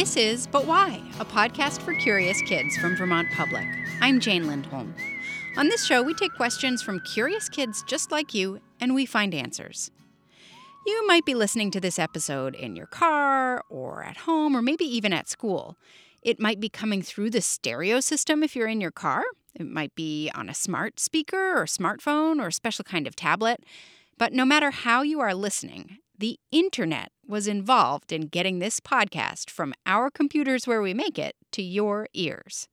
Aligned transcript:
This 0.00 0.16
is 0.16 0.46
But 0.46 0.64
Why, 0.64 0.98
a 1.18 1.26
podcast 1.26 1.82
for 1.82 1.92
curious 1.92 2.40
kids 2.40 2.74
from 2.78 2.96
Vermont 2.96 3.28
Public. 3.32 3.66
I'm 4.00 4.18
Jane 4.18 4.46
Lindholm. 4.46 4.94
On 5.58 5.68
this 5.68 5.84
show, 5.84 6.02
we 6.02 6.14
take 6.14 6.32
questions 6.36 6.80
from 6.80 7.00
curious 7.00 7.50
kids 7.50 7.84
just 7.86 8.10
like 8.10 8.32
you 8.32 8.62
and 8.80 8.94
we 8.94 9.04
find 9.04 9.34
answers. 9.34 9.90
You 10.86 11.06
might 11.06 11.26
be 11.26 11.34
listening 11.34 11.70
to 11.72 11.82
this 11.82 11.98
episode 11.98 12.54
in 12.54 12.76
your 12.76 12.86
car 12.86 13.62
or 13.68 14.02
at 14.02 14.16
home 14.16 14.56
or 14.56 14.62
maybe 14.62 14.86
even 14.86 15.12
at 15.12 15.28
school. 15.28 15.76
It 16.22 16.40
might 16.40 16.60
be 16.60 16.70
coming 16.70 17.02
through 17.02 17.28
the 17.28 17.42
stereo 17.42 18.00
system 18.00 18.42
if 18.42 18.56
you're 18.56 18.68
in 18.68 18.80
your 18.80 18.90
car. 18.90 19.22
It 19.54 19.66
might 19.66 19.94
be 19.94 20.30
on 20.34 20.48
a 20.48 20.54
smart 20.54 20.98
speaker 20.98 21.60
or 21.60 21.66
smartphone 21.66 22.40
or 22.42 22.46
a 22.46 22.52
special 22.54 22.84
kind 22.84 23.06
of 23.06 23.16
tablet. 23.16 23.64
But 24.16 24.32
no 24.32 24.46
matter 24.46 24.70
how 24.70 25.02
you 25.02 25.20
are 25.20 25.34
listening, 25.34 25.98
the 26.20 26.38
internet 26.52 27.12
was 27.26 27.46
involved 27.46 28.12
in 28.12 28.26
getting 28.26 28.58
this 28.58 28.78
podcast 28.78 29.48
from 29.48 29.72
our 29.86 30.10
computers 30.10 30.66
where 30.66 30.82
we 30.82 30.92
make 30.92 31.18
it 31.18 31.34
to 31.50 31.62
your 31.62 32.08
ears. 32.12 32.68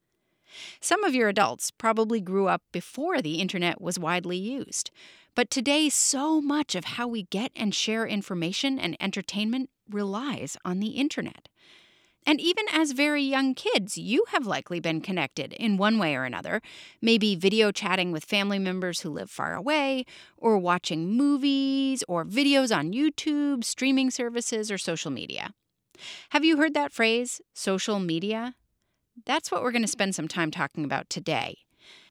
Some 0.82 1.02
of 1.02 1.14
your 1.14 1.30
adults 1.30 1.70
probably 1.70 2.20
grew 2.20 2.46
up 2.46 2.62
before 2.72 3.22
the 3.22 3.40
internet 3.40 3.80
was 3.80 3.98
widely 3.98 4.36
used. 4.36 4.90
But 5.34 5.50
today, 5.50 5.88
so 5.88 6.42
much 6.42 6.74
of 6.74 6.84
how 6.84 7.08
we 7.08 7.22
get 7.24 7.50
and 7.56 7.74
share 7.74 8.06
information 8.06 8.78
and 8.78 8.96
entertainment 9.00 9.70
relies 9.88 10.58
on 10.62 10.80
the 10.80 10.88
internet. 10.88 11.48
And 12.26 12.40
even 12.40 12.66
as 12.72 12.92
very 12.92 13.22
young 13.22 13.54
kids, 13.54 13.96
you 13.96 14.24
have 14.28 14.46
likely 14.46 14.80
been 14.80 15.00
connected 15.00 15.54
in 15.54 15.78
one 15.78 15.98
way 15.98 16.14
or 16.14 16.24
another, 16.24 16.60
maybe 17.00 17.34
video 17.34 17.72
chatting 17.72 18.12
with 18.12 18.24
family 18.24 18.58
members 18.58 19.00
who 19.00 19.10
live 19.10 19.30
far 19.30 19.54
away, 19.54 20.04
or 20.36 20.58
watching 20.58 21.08
movies 21.16 22.04
or 22.06 22.24
videos 22.24 22.76
on 22.76 22.92
YouTube, 22.92 23.64
streaming 23.64 24.10
services, 24.10 24.70
or 24.70 24.76
social 24.76 25.10
media. 25.10 25.54
Have 26.30 26.44
you 26.44 26.58
heard 26.58 26.74
that 26.74 26.92
phrase, 26.92 27.40
social 27.54 27.98
media? 27.98 28.54
That's 29.24 29.50
what 29.50 29.62
we're 29.62 29.72
going 29.72 29.82
to 29.82 29.88
spend 29.88 30.14
some 30.14 30.28
time 30.28 30.50
talking 30.50 30.84
about 30.84 31.08
today. 31.08 31.58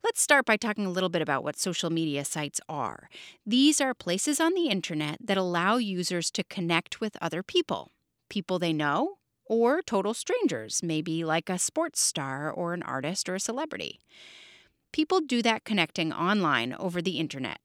Let's 0.03 0.21
start 0.21 0.45
by 0.45 0.57
talking 0.57 0.85
a 0.85 0.91
little 0.91 1.09
bit 1.09 1.21
about 1.21 1.43
what 1.43 1.57
social 1.57 1.89
media 1.89 2.25
sites 2.25 2.59
are. 2.67 3.09
These 3.45 3.79
are 3.79 3.93
places 3.93 4.39
on 4.39 4.53
the 4.53 4.69
internet 4.69 5.17
that 5.23 5.37
allow 5.37 5.77
users 5.77 6.31
to 6.31 6.43
connect 6.43 6.99
with 6.99 7.17
other 7.21 7.43
people 7.43 7.91
people 8.29 8.59
they 8.59 8.73
know 8.73 9.15
or 9.47 9.81
total 9.81 10.13
strangers, 10.13 10.81
maybe 10.83 11.23
like 11.23 11.49
a 11.49 11.59
sports 11.59 12.01
star 12.01 12.51
or 12.51 12.73
an 12.73 12.83
artist 12.83 13.27
or 13.27 13.35
a 13.35 13.39
celebrity. 13.39 13.99
People 14.91 15.19
do 15.19 15.41
that 15.41 15.63
connecting 15.63 16.13
online 16.13 16.73
over 16.73 17.01
the 17.01 17.19
internet. 17.19 17.59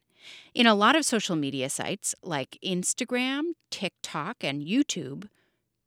In 0.55 0.67
a 0.67 0.75
lot 0.75 0.97
of 0.97 1.05
social 1.05 1.37
media 1.37 1.69
sites 1.69 2.15
like 2.23 2.59
Instagram, 2.65 3.53
TikTok, 3.71 4.45
and 4.45 4.63
YouTube, 4.63 5.29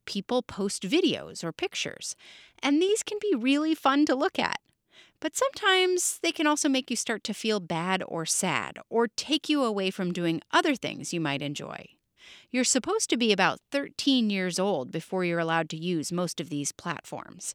people 0.04 0.42
post 0.42 0.82
videos 0.82 1.42
or 1.42 1.52
pictures, 1.52 2.16
and 2.62 2.80
these 2.80 3.02
can 3.02 3.18
be 3.20 3.34
really 3.34 3.74
fun 3.74 4.06
to 4.06 4.14
look 4.14 4.38
at. 4.38 4.60
But 5.20 5.36
sometimes 5.36 6.18
they 6.22 6.32
can 6.32 6.46
also 6.46 6.68
make 6.68 6.90
you 6.90 6.96
start 6.96 7.24
to 7.24 7.34
feel 7.34 7.60
bad 7.60 8.02
or 8.06 8.26
sad, 8.26 8.78
or 8.90 9.08
take 9.08 9.48
you 9.48 9.62
away 9.64 9.90
from 9.90 10.12
doing 10.12 10.42
other 10.52 10.74
things 10.74 11.12
you 11.12 11.20
might 11.20 11.42
enjoy. 11.42 11.95
You're 12.50 12.64
supposed 12.64 13.10
to 13.10 13.16
be 13.16 13.32
about 13.32 13.60
13 13.70 14.30
years 14.30 14.58
old 14.58 14.90
before 14.90 15.24
you're 15.24 15.38
allowed 15.38 15.68
to 15.70 15.76
use 15.76 16.12
most 16.12 16.40
of 16.40 16.48
these 16.48 16.72
platforms. 16.72 17.54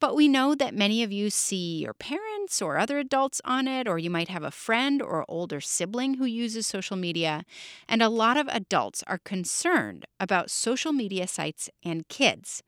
But 0.00 0.16
we 0.16 0.28
know 0.28 0.54
that 0.54 0.74
many 0.74 1.02
of 1.02 1.12
you 1.12 1.30
see 1.30 1.78
your 1.78 1.94
parents 1.94 2.60
or 2.60 2.76
other 2.76 2.98
adults 2.98 3.40
on 3.44 3.68
it, 3.68 3.88
or 3.88 3.98
you 3.98 4.10
might 4.10 4.28
have 4.28 4.42
a 4.42 4.50
friend 4.50 5.00
or 5.00 5.24
older 5.28 5.60
sibling 5.60 6.14
who 6.14 6.24
uses 6.24 6.66
social 6.66 6.96
media. 6.96 7.44
And 7.88 8.02
a 8.02 8.08
lot 8.08 8.36
of 8.36 8.48
adults 8.48 9.02
are 9.06 9.18
concerned 9.18 10.04
about 10.18 10.50
social 10.50 10.92
media 10.92 11.26
sites 11.26 11.70
and 11.82 12.06
kids. 12.08 12.62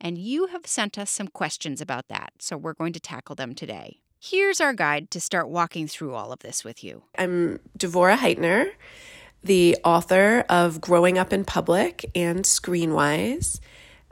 And 0.00 0.16
you 0.16 0.46
have 0.46 0.66
sent 0.66 0.96
us 0.96 1.10
some 1.10 1.28
questions 1.28 1.80
about 1.80 2.08
that, 2.08 2.32
so 2.38 2.56
we're 2.56 2.74
going 2.74 2.92
to 2.92 3.00
tackle 3.00 3.34
them 3.34 3.54
today. 3.54 3.98
Here's 4.20 4.60
our 4.60 4.72
guide 4.72 5.10
to 5.12 5.20
start 5.20 5.48
walking 5.48 5.86
through 5.88 6.14
all 6.14 6.32
of 6.32 6.40
this 6.40 6.64
with 6.64 6.82
you. 6.82 7.04
I'm 7.18 7.60
Devorah 7.78 8.16
Heitner 8.16 8.70
the 9.42 9.76
author 9.84 10.44
of 10.48 10.80
Growing 10.80 11.18
Up 11.18 11.32
in 11.32 11.44
Public 11.44 12.10
and 12.14 12.44
Screenwise. 12.44 13.60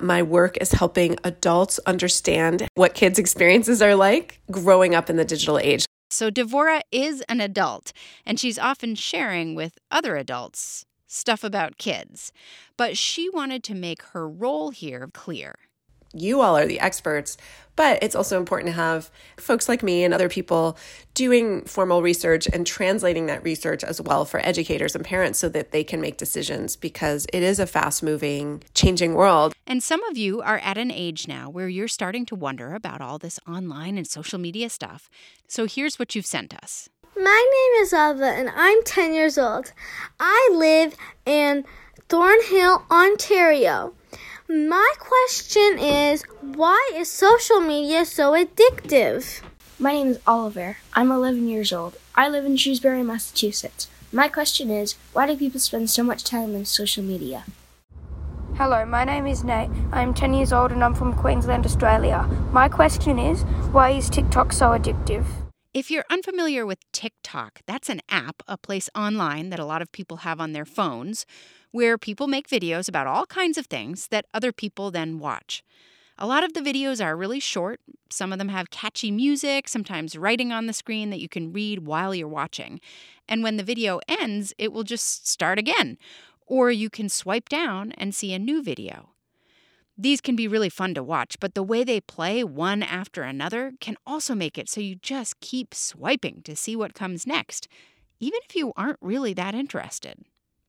My 0.00 0.22
work 0.22 0.58
is 0.60 0.72
helping 0.72 1.16
adults 1.24 1.78
understand 1.86 2.68
what 2.74 2.94
kids' 2.94 3.18
experiences 3.18 3.80
are 3.80 3.94
like 3.94 4.40
growing 4.50 4.94
up 4.94 5.08
in 5.08 5.16
the 5.16 5.24
digital 5.24 5.58
age. 5.58 5.86
So, 6.10 6.30
Devorah 6.30 6.82
is 6.92 7.22
an 7.28 7.40
adult, 7.40 7.92
and 8.24 8.38
she's 8.38 8.58
often 8.58 8.94
sharing 8.94 9.54
with 9.54 9.78
other 9.90 10.16
adults 10.16 10.84
stuff 11.06 11.42
about 11.42 11.78
kids. 11.78 12.32
But 12.76 12.96
she 12.98 13.28
wanted 13.30 13.64
to 13.64 13.74
make 13.74 14.02
her 14.02 14.28
role 14.28 14.70
here 14.70 15.08
clear 15.12 15.54
you 16.12 16.40
all 16.40 16.56
are 16.56 16.66
the 16.66 16.80
experts, 16.80 17.36
but 17.76 18.02
it's 18.02 18.14
also 18.14 18.38
important 18.38 18.68
to 18.68 18.72
have 18.72 19.10
folks 19.36 19.68
like 19.68 19.82
me 19.82 20.02
and 20.02 20.12
other 20.14 20.30
people 20.30 20.78
doing 21.14 21.62
formal 21.62 22.02
research 22.02 22.46
and 22.52 22.66
translating 22.66 23.26
that 23.26 23.44
research 23.44 23.84
as 23.84 24.00
well 24.00 24.24
for 24.24 24.40
educators 24.40 24.94
and 24.94 25.04
parents 25.04 25.38
so 25.38 25.48
that 25.50 25.72
they 25.72 25.84
can 25.84 26.00
make 26.00 26.16
decisions 26.16 26.74
because 26.74 27.26
it 27.32 27.42
is 27.42 27.58
a 27.58 27.66
fast 27.66 28.02
moving, 28.02 28.62
changing 28.74 29.14
world. 29.14 29.52
And 29.66 29.82
some 29.82 30.02
of 30.04 30.16
you 30.16 30.40
are 30.40 30.58
at 30.58 30.78
an 30.78 30.90
age 30.90 31.28
now 31.28 31.50
where 31.50 31.68
you're 31.68 31.88
starting 31.88 32.24
to 32.26 32.34
wonder 32.34 32.74
about 32.74 33.00
all 33.02 33.18
this 33.18 33.38
online 33.46 33.98
and 33.98 34.06
social 34.06 34.38
media 34.38 34.70
stuff. 34.70 35.10
So 35.46 35.66
here's 35.66 35.98
what 35.98 36.14
you've 36.14 36.26
sent 36.26 36.54
us. 36.54 36.88
My 37.14 37.22
name 37.24 37.82
is 37.82 37.92
Ava 37.92 38.26
and 38.26 38.50
I'm 38.54 38.82
10 38.84 39.14
years 39.14 39.38
old. 39.38 39.72
I 40.20 40.50
live 40.52 40.96
in 41.24 41.64
Thornhill, 42.08 42.84
Ontario. 42.90 43.95
My 44.48 44.92
question 45.00 45.76
is 45.80 46.22
why 46.40 46.90
is 46.94 47.10
social 47.10 47.58
media 47.58 48.04
so 48.04 48.30
addictive? 48.32 49.42
My 49.76 49.92
name 49.92 50.06
is 50.06 50.20
Oliver. 50.24 50.76
I'm 50.94 51.10
11 51.10 51.48
years 51.48 51.72
old. 51.72 51.96
I 52.14 52.28
live 52.28 52.44
in 52.44 52.56
Shrewsbury, 52.56 53.02
Massachusetts. 53.02 53.88
My 54.12 54.28
question 54.28 54.70
is 54.70 54.94
why 55.12 55.26
do 55.26 55.36
people 55.36 55.58
spend 55.58 55.90
so 55.90 56.04
much 56.04 56.22
time 56.22 56.54
on 56.54 56.64
social 56.64 57.02
media? 57.02 57.44
Hello, 58.54 58.86
my 58.86 59.02
name 59.02 59.26
is 59.26 59.42
Nate. 59.42 59.70
I'm 59.90 60.14
10 60.14 60.32
years 60.32 60.52
old 60.52 60.70
and 60.70 60.84
I'm 60.84 60.94
from 60.94 61.12
Queensland, 61.12 61.66
Australia. 61.66 62.22
My 62.52 62.68
question 62.68 63.18
is 63.18 63.42
why 63.72 63.90
is 63.90 64.08
TikTok 64.08 64.52
so 64.52 64.66
addictive? 64.66 65.26
If 65.74 65.90
you're 65.90 66.06
unfamiliar 66.08 66.64
with 66.64 66.78
TikTok, 66.92 67.62
that's 67.66 67.88
an 67.88 68.00
app, 68.08 68.42
a 68.46 68.56
place 68.56 68.88
online 68.96 69.50
that 69.50 69.58
a 69.58 69.64
lot 69.66 69.82
of 69.82 69.90
people 69.90 70.18
have 70.18 70.40
on 70.40 70.52
their 70.52 70.64
phones 70.64 71.26
where 71.76 71.98
people 71.98 72.26
make 72.26 72.48
videos 72.48 72.88
about 72.88 73.06
all 73.06 73.26
kinds 73.26 73.58
of 73.58 73.66
things 73.66 74.08
that 74.08 74.24
other 74.32 74.50
people 74.50 74.90
then 74.90 75.18
watch. 75.18 75.62
A 76.16 76.26
lot 76.26 76.42
of 76.42 76.54
the 76.54 76.62
videos 76.62 77.04
are 77.04 77.14
really 77.14 77.38
short. 77.38 77.80
Some 78.08 78.32
of 78.32 78.38
them 78.38 78.48
have 78.48 78.70
catchy 78.70 79.10
music, 79.10 79.68
sometimes 79.68 80.16
writing 80.16 80.52
on 80.52 80.64
the 80.64 80.72
screen 80.72 81.10
that 81.10 81.20
you 81.20 81.28
can 81.28 81.52
read 81.52 81.80
while 81.80 82.14
you're 82.14 82.28
watching. 82.28 82.80
And 83.28 83.42
when 83.42 83.58
the 83.58 83.62
video 83.62 84.00
ends, 84.08 84.54
it 84.56 84.72
will 84.72 84.84
just 84.84 85.28
start 85.28 85.58
again. 85.58 85.98
Or 86.46 86.70
you 86.70 86.88
can 86.88 87.10
swipe 87.10 87.50
down 87.50 87.92
and 87.98 88.14
see 88.14 88.32
a 88.32 88.38
new 88.38 88.62
video. 88.62 89.10
These 89.98 90.22
can 90.22 90.34
be 90.34 90.48
really 90.48 90.70
fun 90.70 90.94
to 90.94 91.02
watch, 91.02 91.38
but 91.40 91.54
the 91.54 91.62
way 91.62 91.84
they 91.84 92.00
play 92.00 92.42
one 92.42 92.82
after 92.82 93.22
another 93.22 93.72
can 93.80 93.98
also 94.06 94.34
make 94.34 94.56
it 94.56 94.70
so 94.70 94.80
you 94.80 94.94
just 94.94 95.40
keep 95.40 95.74
swiping 95.74 96.40
to 96.44 96.56
see 96.56 96.74
what 96.74 96.94
comes 96.94 97.26
next, 97.26 97.68
even 98.18 98.40
if 98.48 98.56
you 98.56 98.72
aren't 98.76 98.98
really 99.02 99.34
that 99.34 99.54
interested. 99.54 100.24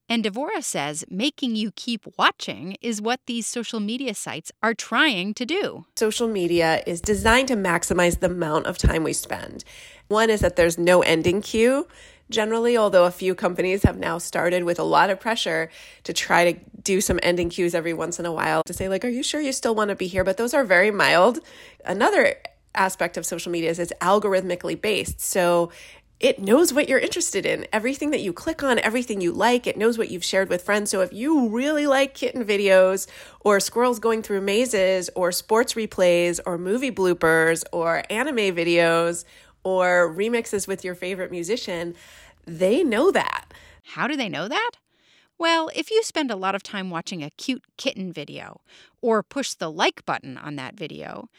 And 0.09 0.23
Devorah 0.23 0.63
says 0.63 1.03
making 1.09 1.55
you 1.55 1.71
keep 1.71 2.05
watching 2.17 2.77
is 2.81 3.01
what 3.01 3.19
these 3.25 3.45
social 3.45 3.79
media 3.79 4.13
sites 4.13 4.51
are 4.63 4.73
trying 4.73 5.33
to 5.33 5.45
do. 5.45 5.85
Social 5.97 6.27
media 6.27 6.81
is 6.87 7.01
designed 7.01 7.49
to 7.49 7.55
maximize 7.55 8.19
the 8.19 8.27
amount 8.27 8.67
of 8.67 8.77
time 8.77 9.03
we 9.03 9.13
spend. 9.13 9.65
One 10.07 10.29
is 10.29 10.39
that 10.39 10.55
there's 10.55 10.77
no 10.77 11.01
ending 11.01 11.41
cue. 11.41 11.87
Generally, 12.29 12.77
although 12.77 13.05
a 13.05 13.11
few 13.11 13.35
companies 13.35 13.83
have 13.83 13.97
now 13.97 14.17
started 14.17 14.63
with 14.63 14.79
a 14.79 14.83
lot 14.83 15.09
of 15.09 15.19
pressure 15.19 15.69
to 16.03 16.11
try 16.13 16.51
to 16.51 16.59
do 16.83 16.99
some 16.99 17.19
ending 17.23 17.49
cues 17.49 17.73
every 17.73 17.93
once 17.93 18.19
in 18.19 18.25
a 18.25 18.31
while 18.33 18.63
to 18.63 18.73
say, 18.73 18.89
like, 18.89 19.05
are 19.05 19.09
you 19.09 19.23
sure 19.23 19.39
you 19.39 19.53
still 19.53 19.75
want 19.75 19.89
to 19.89 19.95
be 19.95 20.07
here? 20.07 20.25
But 20.25 20.37
those 20.37 20.53
are 20.53 20.65
very 20.65 20.91
mild. 20.91 21.39
Another 21.85 22.35
aspect 22.75 23.17
of 23.17 23.25
social 23.25 23.51
media 23.51 23.69
is 23.69 23.79
it's 23.79 23.93
algorithmically 24.01 24.79
based. 24.79 25.19
So 25.19 25.71
it 26.19 26.39
knows 26.39 26.73
what 26.73 26.89
you're 26.89 26.99
interested 26.99 27.45
in. 27.45 27.67
Everything 27.71 28.09
that 28.09 28.21
you 28.21 28.33
click 28.33 28.63
on, 28.63 28.79
everything 28.79 29.21
you 29.21 29.31
like, 29.31 29.67
it 29.67 29.77
knows 29.77 29.97
what 29.97 30.09
you've 30.09 30.23
shared 30.23 30.49
with 30.49 30.63
friends. 30.63 30.89
So 30.89 31.01
if 31.01 31.13
you 31.13 31.47
really 31.49 31.85
like 31.85 32.15
kitten 32.15 32.43
videos 32.43 33.07
or 33.41 33.59
squirrels 33.59 33.99
going 33.99 34.23
through 34.23 34.41
mazes 34.41 35.11
or 35.15 35.31
sports 35.31 35.75
replays 35.75 36.39
or 36.45 36.57
movie 36.57 36.91
bloopers 36.91 37.63
or 37.71 38.03
anime 38.09 38.55
videos 38.55 39.25
or 39.63 40.11
remixes 40.11 40.67
with 40.67 40.83
your 40.83 40.95
favorite 40.95 41.29
musician, 41.29 41.93
they 42.45 42.83
know 42.83 43.11
that. 43.11 43.53
How 43.83 44.07
do 44.07 44.15
they 44.15 44.29
know 44.29 44.47
that? 44.47 44.71
Well, 45.37 45.69
if 45.75 45.91
you 45.91 46.01
spend 46.01 46.31
a 46.31 46.35
lot 46.35 46.55
of 46.55 46.63
time 46.63 46.89
watching 46.89 47.21
a 47.21 47.29
cute 47.29 47.63
kitten 47.77 48.11
video 48.11 48.61
or 49.01 49.21
push 49.21 49.53
the 49.53 49.71
like 49.71 50.03
button 50.03 50.35
on 50.35 50.55
that 50.55 50.75
video, 50.75 51.29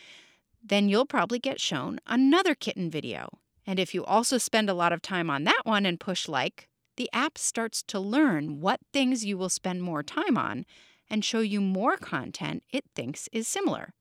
then 0.62 0.88
you'll 0.88 1.06
probably 1.06 1.40
get 1.40 1.60
shown 1.60 1.98
another 2.06 2.54
kitten 2.54 2.90
video. 2.90 3.38
And 3.68 3.78
if 3.78 3.92
you 3.92 4.02
also 4.02 4.38
spend 4.38 4.70
a 4.70 4.74
lot 4.74 4.94
of 4.94 5.02
time 5.02 5.28
on 5.28 5.44
that 5.44 5.60
one 5.64 5.84
and 5.84 6.00
push 6.00 6.26
like, 6.26 6.70
the 6.96 7.10
app 7.12 7.36
starts 7.36 7.82
to 7.88 8.00
learn 8.00 8.62
what 8.62 8.80
things 8.94 9.26
you 9.26 9.36
will 9.36 9.50
spend 9.50 9.82
more 9.82 10.02
time 10.02 10.38
on 10.38 10.64
and 11.10 11.22
show 11.22 11.40
you 11.40 11.60
more 11.60 11.98
content 11.98 12.62
it 12.72 12.86
thinks 12.94 13.28
is 13.30 13.46
similar. 13.46 13.92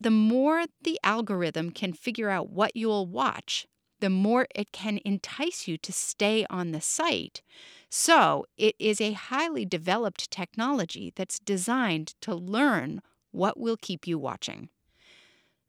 The 0.00 0.12
more 0.12 0.66
the 0.84 1.00
algorithm 1.02 1.72
can 1.72 1.92
figure 1.92 2.30
out 2.30 2.50
what 2.50 2.76
you'll 2.76 3.08
watch, 3.08 3.66
the 3.98 4.08
more 4.08 4.46
it 4.54 4.70
can 4.70 5.00
entice 5.04 5.66
you 5.66 5.76
to 5.78 5.92
stay 5.92 6.46
on 6.48 6.70
the 6.70 6.80
site. 6.80 7.42
So, 7.90 8.46
it 8.56 8.76
is 8.78 9.00
a 9.00 9.14
highly 9.14 9.64
developed 9.64 10.30
technology 10.30 11.12
that's 11.16 11.40
designed 11.40 12.14
to 12.20 12.36
learn 12.36 13.02
what 13.32 13.58
will 13.58 13.76
keep 13.76 14.06
you 14.06 14.16
watching. 14.16 14.68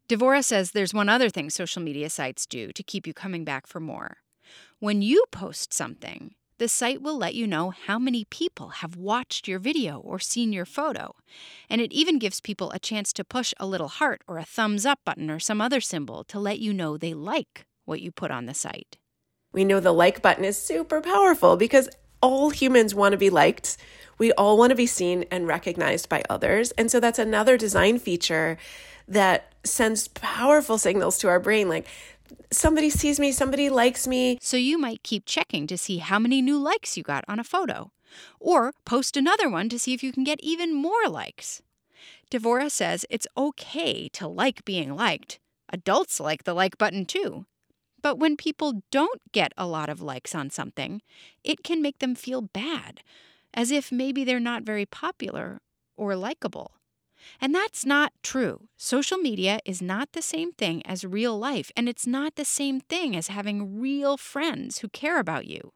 Devorah 0.10 0.44
says 0.44 0.72
there's 0.72 0.94
one 0.94 1.08
other 1.08 1.30
thing 1.30 1.50
social 1.50 1.82
media 1.82 2.10
sites 2.10 2.46
do 2.46 2.72
to 2.74 2.84
keep 2.84 3.08
you 3.08 3.14
coming 3.14 3.46
back 3.46 3.66
for 3.66 3.80
more. 3.80 4.18
When 4.80 5.02
you 5.02 5.24
post 5.32 5.74
something, 5.74 6.36
the 6.58 6.68
site 6.68 7.02
will 7.02 7.18
let 7.18 7.36
you 7.36 7.48
know 7.48 7.72
how 7.72 7.98
many 7.98 8.26
people 8.26 8.70
have 8.70 8.98
watched 8.98 9.48
your 9.48 9.60
video 9.60 10.00
or 10.00 10.20
seen 10.20 10.52
your 10.52 10.66
photo. 10.66 11.16
And 11.70 11.80
it 11.80 11.94
even 11.94 12.20
gives 12.20 12.42
people 12.42 12.70
a 12.72 12.80
chance 12.80 13.14
to 13.14 13.24
push 13.24 13.54
a 13.58 13.66
little 13.66 13.88
heart 13.88 14.22
or 14.28 14.38
a 14.38 14.46
thumbs 14.46 14.86
up 14.86 15.00
button 15.06 15.32
or 15.32 15.40
some 15.40 15.62
other 15.62 15.80
symbol 15.80 16.26
to 16.26 16.40
let 16.40 16.60
you 16.60 16.74
know 16.74 16.98
they 16.98 17.14
like 17.14 17.66
what 17.86 18.02
you 18.02 18.12
put 18.12 18.30
on 18.30 18.46
the 18.46 18.54
site. 18.54 18.98
We 19.54 19.64
know 19.64 19.80
the 19.80 19.94
like 19.94 20.22
button 20.22 20.44
is 20.44 20.62
super 20.62 21.00
powerful 21.00 21.56
because 21.56 21.90
all 22.22 22.50
humans 22.50 22.94
want 22.94 23.14
to 23.14 23.18
be 23.18 23.30
liked. 23.30 23.78
We 24.18 24.32
all 24.34 24.58
want 24.58 24.72
to 24.72 24.76
be 24.76 24.86
seen 24.86 25.26
and 25.32 25.48
recognized 25.48 26.08
by 26.08 26.24
others. 26.30 26.72
And 26.72 26.92
so 26.92 27.00
that's 27.00 27.20
another 27.20 27.58
design 27.58 28.00
feature 28.00 28.58
that 29.08 29.54
sends 29.64 30.08
powerful 30.10 30.78
signals 30.78 31.18
to 31.20 31.28
our 31.28 31.40
brain 31.40 31.70
like 31.70 31.88
somebody 32.52 32.90
sees 32.90 33.20
me, 33.20 33.32
somebody 33.32 33.70
likes 33.70 34.08
me. 34.08 34.38
So 34.42 34.58
you 34.58 34.78
might 34.78 35.04
keep 35.04 35.26
checking 35.26 35.68
to 35.68 35.78
see 35.78 35.98
how 35.98 36.20
many 36.20 36.42
new 36.42 36.58
likes 36.58 36.98
you 36.98 37.04
got 37.04 37.26
on 37.28 37.40
a 37.40 37.44
photo, 37.44 37.92
or 38.40 38.74
post 38.86 39.18
another 39.18 39.50
one 39.50 39.70
to 39.70 39.80
see 39.80 39.94
if 39.94 40.04
you 40.04 40.12
can 40.12 40.24
get 40.24 40.40
even 40.42 40.74
more 40.74 41.08
likes. 41.08 41.62
Devorah 42.32 42.72
says 42.72 43.06
it's 43.10 43.28
okay 43.38 44.10
to 44.10 44.28
like 44.28 44.66
being 44.66 44.96
liked. 44.96 45.40
Adults 45.70 46.20
like 46.20 46.44
the 46.44 46.54
like 46.54 46.78
button 46.78 47.06
too. 47.06 47.46
But 48.02 48.20
when 48.20 48.36
people 48.36 48.84
don't 48.92 49.22
get 49.32 49.54
a 49.58 49.66
lot 49.66 49.90
of 49.90 50.02
likes 50.02 50.36
on 50.36 50.50
something, 50.50 51.02
it 51.44 51.64
can 51.64 51.82
make 51.82 52.00
them 52.00 52.16
feel 52.16 52.42
bad, 52.42 53.00
as 53.54 53.72
if 53.72 53.92
maybe 53.92 54.24
they're 54.24 54.40
not 54.40 54.64
very 54.64 54.86
popular 54.86 55.62
or 55.96 56.16
likable. 56.16 56.72
And 57.40 57.54
that's 57.54 57.86
not 57.86 58.14
true. 58.24 58.68
Social 58.78 59.18
media 59.18 59.60
is 59.66 59.82
not 59.82 60.12
the 60.14 60.22
same 60.22 60.52
thing 60.52 60.86
as 60.86 61.06
real 61.06 61.38
life, 61.38 61.72
and 61.76 61.88
it's 61.90 62.08
not 62.08 62.36
the 62.36 62.46
same 62.46 62.80
thing 62.80 63.16
as 63.16 63.28
having 63.28 63.80
real 63.80 64.18
friends 64.18 64.80
who 64.80 64.90
care 64.90 65.20
about 65.20 65.48
you. 65.48 65.74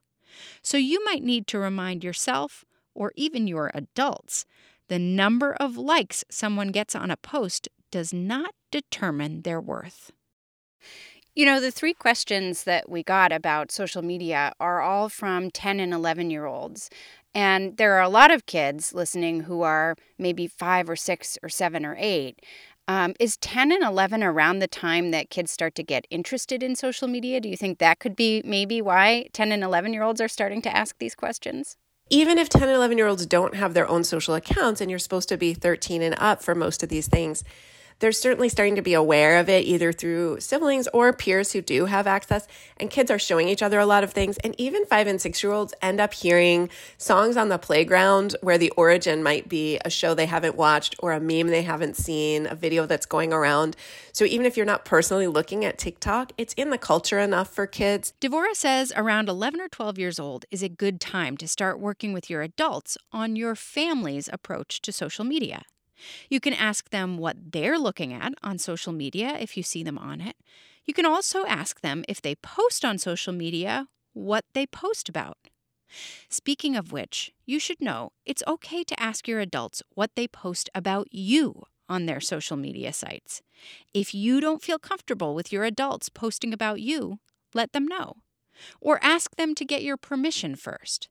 So 0.61 0.77
you 0.77 1.03
might 1.05 1.23
need 1.23 1.47
to 1.47 1.59
remind 1.59 2.03
yourself, 2.03 2.65
or 2.93 3.11
even 3.15 3.47
your 3.47 3.71
adults, 3.73 4.45
the 4.87 4.99
number 4.99 5.53
of 5.53 5.77
likes 5.77 6.23
someone 6.29 6.69
gets 6.69 6.95
on 6.95 7.11
a 7.11 7.17
post 7.17 7.67
does 7.91 8.13
not 8.13 8.53
determine 8.71 9.41
their 9.41 9.61
worth. 9.61 10.11
You 11.35 11.45
know, 11.45 11.59
the 11.59 11.71
three 11.71 11.93
questions 11.93 12.63
that 12.63 12.89
we 12.89 13.03
got 13.03 13.31
about 13.31 13.71
social 13.71 14.01
media 14.01 14.53
are 14.59 14.81
all 14.81 15.07
from 15.07 15.51
10 15.51 15.79
and 15.79 15.93
11 15.93 16.31
year 16.31 16.45
olds. 16.45 16.89
And 17.37 17.77
there 17.77 17.93
are 17.93 18.01
a 18.01 18.09
lot 18.09 18.31
of 18.31 18.47
kids 18.47 18.95
listening 18.95 19.41
who 19.41 19.61
are 19.61 19.95
maybe 20.17 20.47
five 20.47 20.89
or 20.89 20.95
six 20.95 21.37
or 21.43 21.49
seven 21.49 21.85
or 21.85 21.95
eight. 21.99 22.41
Um, 22.87 23.13
is 23.19 23.37
10 23.37 23.71
and 23.71 23.83
11 23.83 24.23
around 24.23 24.57
the 24.57 24.67
time 24.67 25.11
that 25.11 25.29
kids 25.29 25.51
start 25.51 25.75
to 25.75 25.83
get 25.83 26.07
interested 26.09 26.63
in 26.63 26.75
social 26.75 27.07
media? 27.07 27.39
Do 27.39 27.47
you 27.47 27.55
think 27.55 27.77
that 27.77 27.99
could 27.99 28.15
be 28.15 28.41
maybe 28.43 28.81
why 28.81 29.27
10 29.33 29.51
and 29.51 29.63
11 29.63 29.93
year 29.93 30.01
olds 30.01 30.19
are 30.19 30.27
starting 30.27 30.63
to 30.63 30.75
ask 30.75 30.97
these 30.97 31.13
questions? 31.13 31.77
Even 32.09 32.39
if 32.39 32.49
10 32.49 32.63
and 32.63 32.71
11 32.71 32.97
year 32.97 33.05
olds 33.05 33.27
don't 33.27 33.53
have 33.53 33.75
their 33.75 33.87
own 33.87 34.03
social 34.03 34.33
accounts 34.33 34.81
and 34.81 34.89
you're 34.89 34.97
supposed 34.97 35.29
to 35.29 35.37
be 35.37 35.53
13 35.53 36.01
and 36.01 36.15
up 36.17 36.41
for 36.41 36.55
most 36.55 36.81
of 36.81 36.89
these 36.89 37.07
things, 37.07 37.43
they're 37.99 38.11
certainly 38.11 38.49
starting 38.49 38.75
to 38.75 38.81
be 38.81 38.93
aware 38.93 39.39
of 39.39 39.49
it 39.49 39.65
either 39.65 39.91
through 39.91 40.39
siblings 40.39 40.87
or 40.93 41.11
peers 41.13 41.51
who 41.51 41.61
do 41.61 41.85
have 41.85 42.07
access. 42.07 42.47
And 42.77 42.89
kids 42.89 43.09
are 43.09 43.19
showing 43.19 43.49
each 43.49 43.63
other 43.63 43.79
a 43.79 43.85
lot 43.85 44.03
of 44.03 44.11
things. 44.11 44.37
And 44.39 44.53
even 44.59 44.85
five 44.85 45.07
and 45.07 45.19
six 45.19 45.41
year 45.41 45.51
olds 45.51 45.73
end 45.81 45.99
up 45.99 46.13
hearing 46.13 46.69
songs 46.97 47.37
on 47.37 47.49
the 47.49 47.57
playground 47.57 48.35
where 48.41 48.57
the 48.57 48.71
origin 48.71 49.23
might 49.23 49.49
be 49.49 49.79
a 49.83 49.89
show 49.89 50.13
they 50.13 50.25
haven't 50.25 50.55
watched 50.55 50.95
or 50.99 51.13
a 51.13 51.19
meme 51.19 51.47
they 51.47 51.63
haven't 51.63 51.95
seen, 51.95 52.47
a 52.47 52.55
video 52.55 52.85
that's 52.85 53.05
going 53.05 53.33
around. 53.33 53.75
So 54.11 54.25
even 54.25 54.45
if 54.45 54.57
you're 54.57 54.65
not 54.65 54.85
personally 54.85 55.27
looking 55.27 55.65
at 55.65 55.77
TikTok, 55.77 56.31
it's 56.37 56.53
in 56.53 56.69
the 56.69 56.77
culture 56.77 57.19
enough 57.19 57.53
for 57.53 57.67
kids. 57.67 58.13
Devorah 58.21 58.55
says 58.55 58.93
around 58.95 59.29
11 59.29 59.61
or 59.61 59.69
12 59.69 59.97
years 59.97 60.19
old 60.19 60.45
is 60.51 60.63
a 60.63 60.69
good 60.69 60.99
time 60.99 61.37
to 61.37 61.47
start 61.47 61.79
working 61.79 62.13
with 62.13 62.29
your 62.29 62.41
adults 62.41 62.97
on 63.11 63.35
your 63.35 63.55
family's 63.55 64.29
approach 64.31 64.81
to 64.81 64.91
social 64.91 65.25
media. 65.25 65.63
You 66.29 66.39
can 66.39 66.53
ask 66.53 66.89
them 66.89 67.17
what 67.17 67.51
they're 67.51 67.79
looking 67.79 68.13
at 68.13 68.33
on 68.43 68.57
social 68.57 68.93
media 68.93 69.37
if 69.39 69.57
you 69.57 69.63
see 69.63 69.83
them 69.83 69.97
on 69.97 70.21
it. 70.21 70.35
You 70.85 70.93
can 70.93 71.05
also 71.05 71.45
ask 71.45 71.81
them 71.81 72.03
if 72.07 72.21
they 72.21 72.35
post 72.35 72.85
on 72.85 72.97
social 72.97 73.33
media 73.33 73.87
what 74.13 74.45
they 74.53 74.65
post 74.65 75.09
about. 75.09 75.37
Speaking 76.29 76.75
of 76.75 76.91
which, 76.91 77.31
you 77.45 77.59
should 77.59 77.81
know 77.81 78.11
it's 78.25 78.43
okay 78.47 78.83
to 78.83 78.99
ask 78.99 79.27
your 79.27 79.39
adults 79.39 79.81
what 79.95 80.11
they 80.15 80.27
post 80.27 80.69
about 80.75 81.07
you 81.11 81.63
on 81.89 82.05
their 82.05 82.19
social 82.19 82.57
media 82.57 82.91
sites. 82.91 83.41
If 83.93 84.13
you 84.13 84.41
don't 84.41 84.61
feel 84.61 84.79
comfortable 84.79 85.33
with 85.33 85.51
your 85.51 85.63
adults 85.63 86.09
posting 86.09 86.53
about 86.53 86.81
you, 86.81 87.19
let 87.53 87.71
them 87.73 87.85
know. 87.85 88.17
Or 88.81 88.99
ask 89.01 89.35
them 89.35 89.55
to 89.55 89.65
get 89.65 89.83
your 89.83 89.97
permission 89.97 90.55
first. 90.55 91.09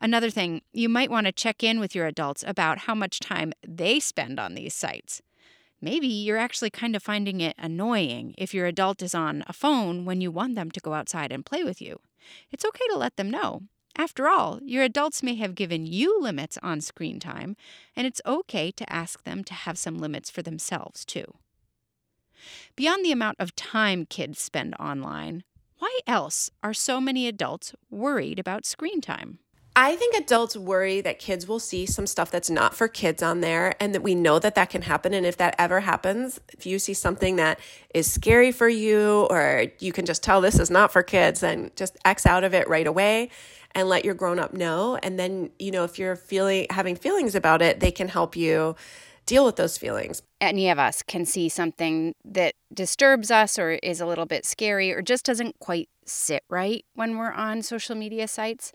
Another 0.00 0.30
thing, 0.30 0.62
you 0.72 0.88
might 0.88 1.10
want 1.10 1.26
to 1.26 1.32
check 1.32 1.62
in 1.62 1.78
with 1.78 1.94
your 1.94 2.06
adults 2.06 2.42
about 2.46 2.78
how 2.78 2.94
much 2.94 3.20
time 3.20 3.52
they 3.66 4.00
spend 4.00 4.40
on 4.40 4.54
these 4.54 4.74
sites. 4.74 5.20
Maybe 5.82 6.06
you're 6.06 6.38
actually 6.38 6.70
kind 6.70 6.96
of 6.96 7.02
finding 7.02 7.40
it 7.40 7.54
annoying 7.58 8.34
if 8.38 8.54
your 8.54 8.66
adult 8.66 9.02
is 9.02 9.14
on 9.14 9.44
a 9.46 9.52
phone 9.52 10.04
when 10.04 10.20
you 10.20 10.30
want 10.30 10.54
them 10.54 10.70
to 10.70 10.80
go 10.80 10.94
outside 10.94 11.32
and 11.32 11.44
play 11.44 11.64
with 11.64 11.80
you. 11.80 12.00
It's 12.50 12.64
okay 12.64 12.86
to 12.90 12.98
let 12.98 13.16
them 13.16 13.30
know. 13.30 13.62
After 13.96 14.28
all, 14.28 14.60
your 14.62 14.84
adults 14.84 15.22
may 15.22 15.34
have 15.34 15.54
given 15.54 15.86
you 15.86 16.20
limits 16.20 16.58
on 16.62 16.80
screen 16.80 17.18
time, 17.18 17.56
and 17.96 18.06
it's 18.06 18.20
okay 18.24 18.70
to 18.70 18.92
ask 18.92 19.24
them 19.24 19.42
to 19.44 19.54
have 19.54 19.78
some 19.78 19.98
limits 19.98 20.30
for 20.30 20.42
themselves, 20.42 21.04
too. 21.04 21.34
Beyond 22.76 23.04
the 23.04 23.12
amount 23.12 23.36
of 23.38 23.56
time 23.56 24.06
kids 24.06 24.38
spend 24.38 24.74
online, 24.78 25.44
why 25.78 25.98
else 26.06 26.50
are 26.62 26.72
so 26.74 27.00
many 27.00 27.26
adults 27.26 27.74
worried 27.90 28.38
about 28.38 28.64
screen 28.64 29.00
time? 29.00 29.40
I 29.76 29.94
think 29.96 30.16
adults 30.16 30.56
worry 30.56 31.00
that 31.00 31.18
kids 31.18 31.46
will 31.46 31.60
see 31.60 31.86
some 31.86 32.06
stuff 32.06 32.30
that's 32.30 32.50
not 32.50 32.74
for 32.74 32.88
kids 32.88 33.22
on 33.22 33.40
there 33.40 33.74
and 33.80 33.94
that 33.94 34.02
we 34.02 34.14
know 34.14 34.38
that 34.38 34.54
that 34.56 34.68
can 34.68 34.82
happen. 34.82 35.14
And 35.14 35.24
if 35.24 35.36
that 35.36 35.54
ever 35.58 35.80
happens, 35.80 36.40
if 36.52 36.66
you 36.66 36.78
see 36.78 36.92
something 36.92 37.36
that 37.36 37.60
is 37.94 38.10
scary 38.10 38.50
for 38.50 38.68
you 38.68 39.28
or 39.30 39.66
you 39.78 39.92
can 39.92 40.06
just 40.06 40.22
tell 40.22 40.40
this 40.40 40.58
is 40.58 40.70
not 40.70 40.92
for 40.92 41.02
kids, 41.02 41.40
then 41.40 41.70
just 41.76 41.96
X 42.04 42.26
out 42.26 42.42
of 42.42 42.52
it 42.52 42.68
right 42.68 42.86
away 42.86 43.30
and 43.72 43.88
let 43.88 44.04
your 44.04 44.14
grown 44.14 44.40
up 44.40 44.52
know. 44.52 44.98
And 45.02 45.18
then, 45.18 45.50
you 45.58 45.70
know, 45.70 45.84
if 45.84 45.98
you're 45.98 46.16
feeling 46.16 46.66
having 46.70 46.96
feelings 46.96 47.36
about 47.36 47.62
it, 47.62 47.78
they 47.78 47.92
can 47.92 48.08
help 48.08 48.34
you 48.34 48.74
deal 49.26 49.44
with 49.44 49.54
those 49.54 49.78
feelings. 49.78 50.22
Any 50.40 50.68
of 50.70 50.78
us 50.78 51.02
can 51.02 51.24
see 51.24 51.48
something 51.48 52.14
that 52.24 52.54
disturbs 52.74 53.30
us 53.30 53.58
or 53.58 53.72
is 53.72 54.00
a 54.00 54.06
little 54.06 54.26
bit 54.26 54.44
scary 54.44 54.92
or 54.92 55.02
just 55.02 55.24
doesn't 55.24 55.60
quite 55.60 55.88
sit 56.04 56.42
right 56.48 56.84
when 56.94 57.16
we're 57.16 57.30
on 57.30 57.62
social 57.62 57.94
media 57.94 58.26
sites. 58.26 58.72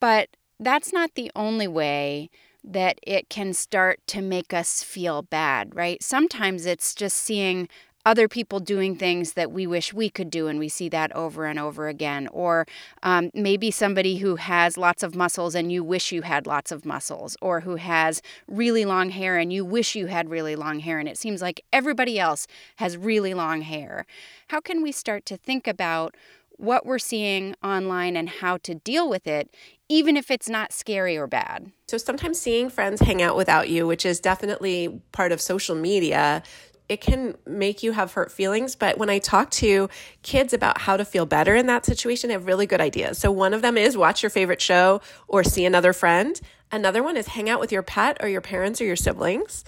But 0.00 0.28
that's 0.60 0.92
not 0.92 1.14
the 1.14 1.30
only 1.34 1.68
way 1.68 2.30
that 2.64 2.98
it 3.02 3.28
can 3.28 3.52
start 3.54 4.00
to 4.08 4.20
make 4.20 4.52
us 4.52 4.82
feel 4.82 5.22
bad, 5.22 5.74
right? 5.74 6.02
Sometimes 6.02 6.66
it's 6.66 6.94
just 6.94 7.16
seeing 7.16 7.68
other 8.06 8.28
people 8.28 8.58
doing 8.58 8.96
things 8.96 9.34
that 9.34 9.52
we 9.52 9.66
wish 9.66 9.92
we 9.92 10.08
could 10.08 10.30
do, 10.30 10.46
and 10.46 10.58
we 10.58 10.68
see 10.68 10.88
that 10.88 11.14
over 11.14 11.44
and 11.44 11.58
over 11.58 11.88
again. 11.88 12.26
Or 12.28 12.66
um, 13.02 13.30
maybe 13.34 13.70
somebody 13.70 14.18
who 14.18 14.36
has 14.36 14.78
lots 14.78 15.02
of 15.02 15.14
muscles 15.14 15.54
and 15.54 15.70
you 15.70 15.84
wish 15.84 16.10
you 16.10 16.22
had 16.22 16.46
lots 16.46 16.72
of 16.72 16.86
muscles, 16.86 17.36
or 17.42 17.60
who 17.60 17.76
has 17.76 18.22
really 18.46 18.84
long 18.84 19.10
hair 19.10 19.36
and 19.36 19.52
you 19.52 19.64
wish 19.64 19.94
you 19.94 20.06
had 20.06 20.30
really 20.30 20.56
long 20.56 20.80
hair, 20.80 20.98
and 20.98 21.08
it 21.08 21.18
seems 21.18 21.42
like 21.42 21.62
everybody 21.70 22.18
else 22.18 22.46
has 22.76 22.96
really 22.96 23.34
long 23.34 23.60
hair. 23.60 24.06
How 24.48 24.60
can 24.60 24.82
we 24.82 24.92
start 24.92 25.26
to 25.26 25.36
think 25.36 25.66
about 25.66 26.14
what 26.58 26.84
we're 26.84 26.98
seeing 26.98 27.54
online 27.62 28.16
and 28.16 28.28
how 28.28 28.58
to 28.58 28.74
deal 28.74 29.08
with 29.08 29.26
it, 29.26 29.54
even 29.88 30.16
if 30.16 30.30
it's 30.30 30.48
not 30.48 30.72
scary 30.72 31.16
or 31.16 31.26
bad. 31.26 31.72
So 31.86 31.96
sometimes 31.96 32.38
seeing 32.38 32.68
friends 32.68 33.00
hang 33.00 33.22
out 33.22 33.36
without 33.36 33.70
you, 33.70 33.86
which 33.86 34.04
is 34.04 34.20
definitely 34.20 35.00
part 35.12 35.32
of 35.32 35.40
social 35.40 35.74
media, 35.74 36.42
it 36.88 37.00
can 37.00 37.36
make 37.46 37.82
you 37.82 37.92
have 37.92 38.12
hurt 38.12 38.32
feelings. 38.32 38.74
But 38.74 38.98
when 38.98 39.10
I 39.10 39.18
talk 39.18 39.50
to 39.52 39.88
kids 40.22 40.52
about 40.52 40.80
how 40.80 40.96
to 40.96 41.04
feel 41.04 41.26
better 41.26 41.54
in 41.54 41.66
that 41.66 41.86
situation, 41.86 42.30
I 42.30 42.34
have 42.34 42.46
really 42.46 42.66
good 42.66 42.80
ideas. 42.80 43.18
So 43.18 43.30
one 43.30 43.54
of 43.54 43.62
them 43.62 43.76
is 43.76 43.96
watch 43.96 44.22
your 44.22 44.30
favorite 44.30 44.60
show 44.60 45.00
or 45.26 45.44
see 45.44 45.64
another 45.64 45.92
friend. 45.92 46.40
Another 46.72 47.02
one 47.02 47.16
is 47.16 47.28
hang 47.28 47.48
out 47.48 47.60
with 47.60 47.72
your 47.72 47.82
pet 47.82 48.18
or 48.20 48.28
your 48.28 48.40
parents 48.40 48.80
or 48.80 48.84
your 48.84 48.96
siblings. 48.96 49.64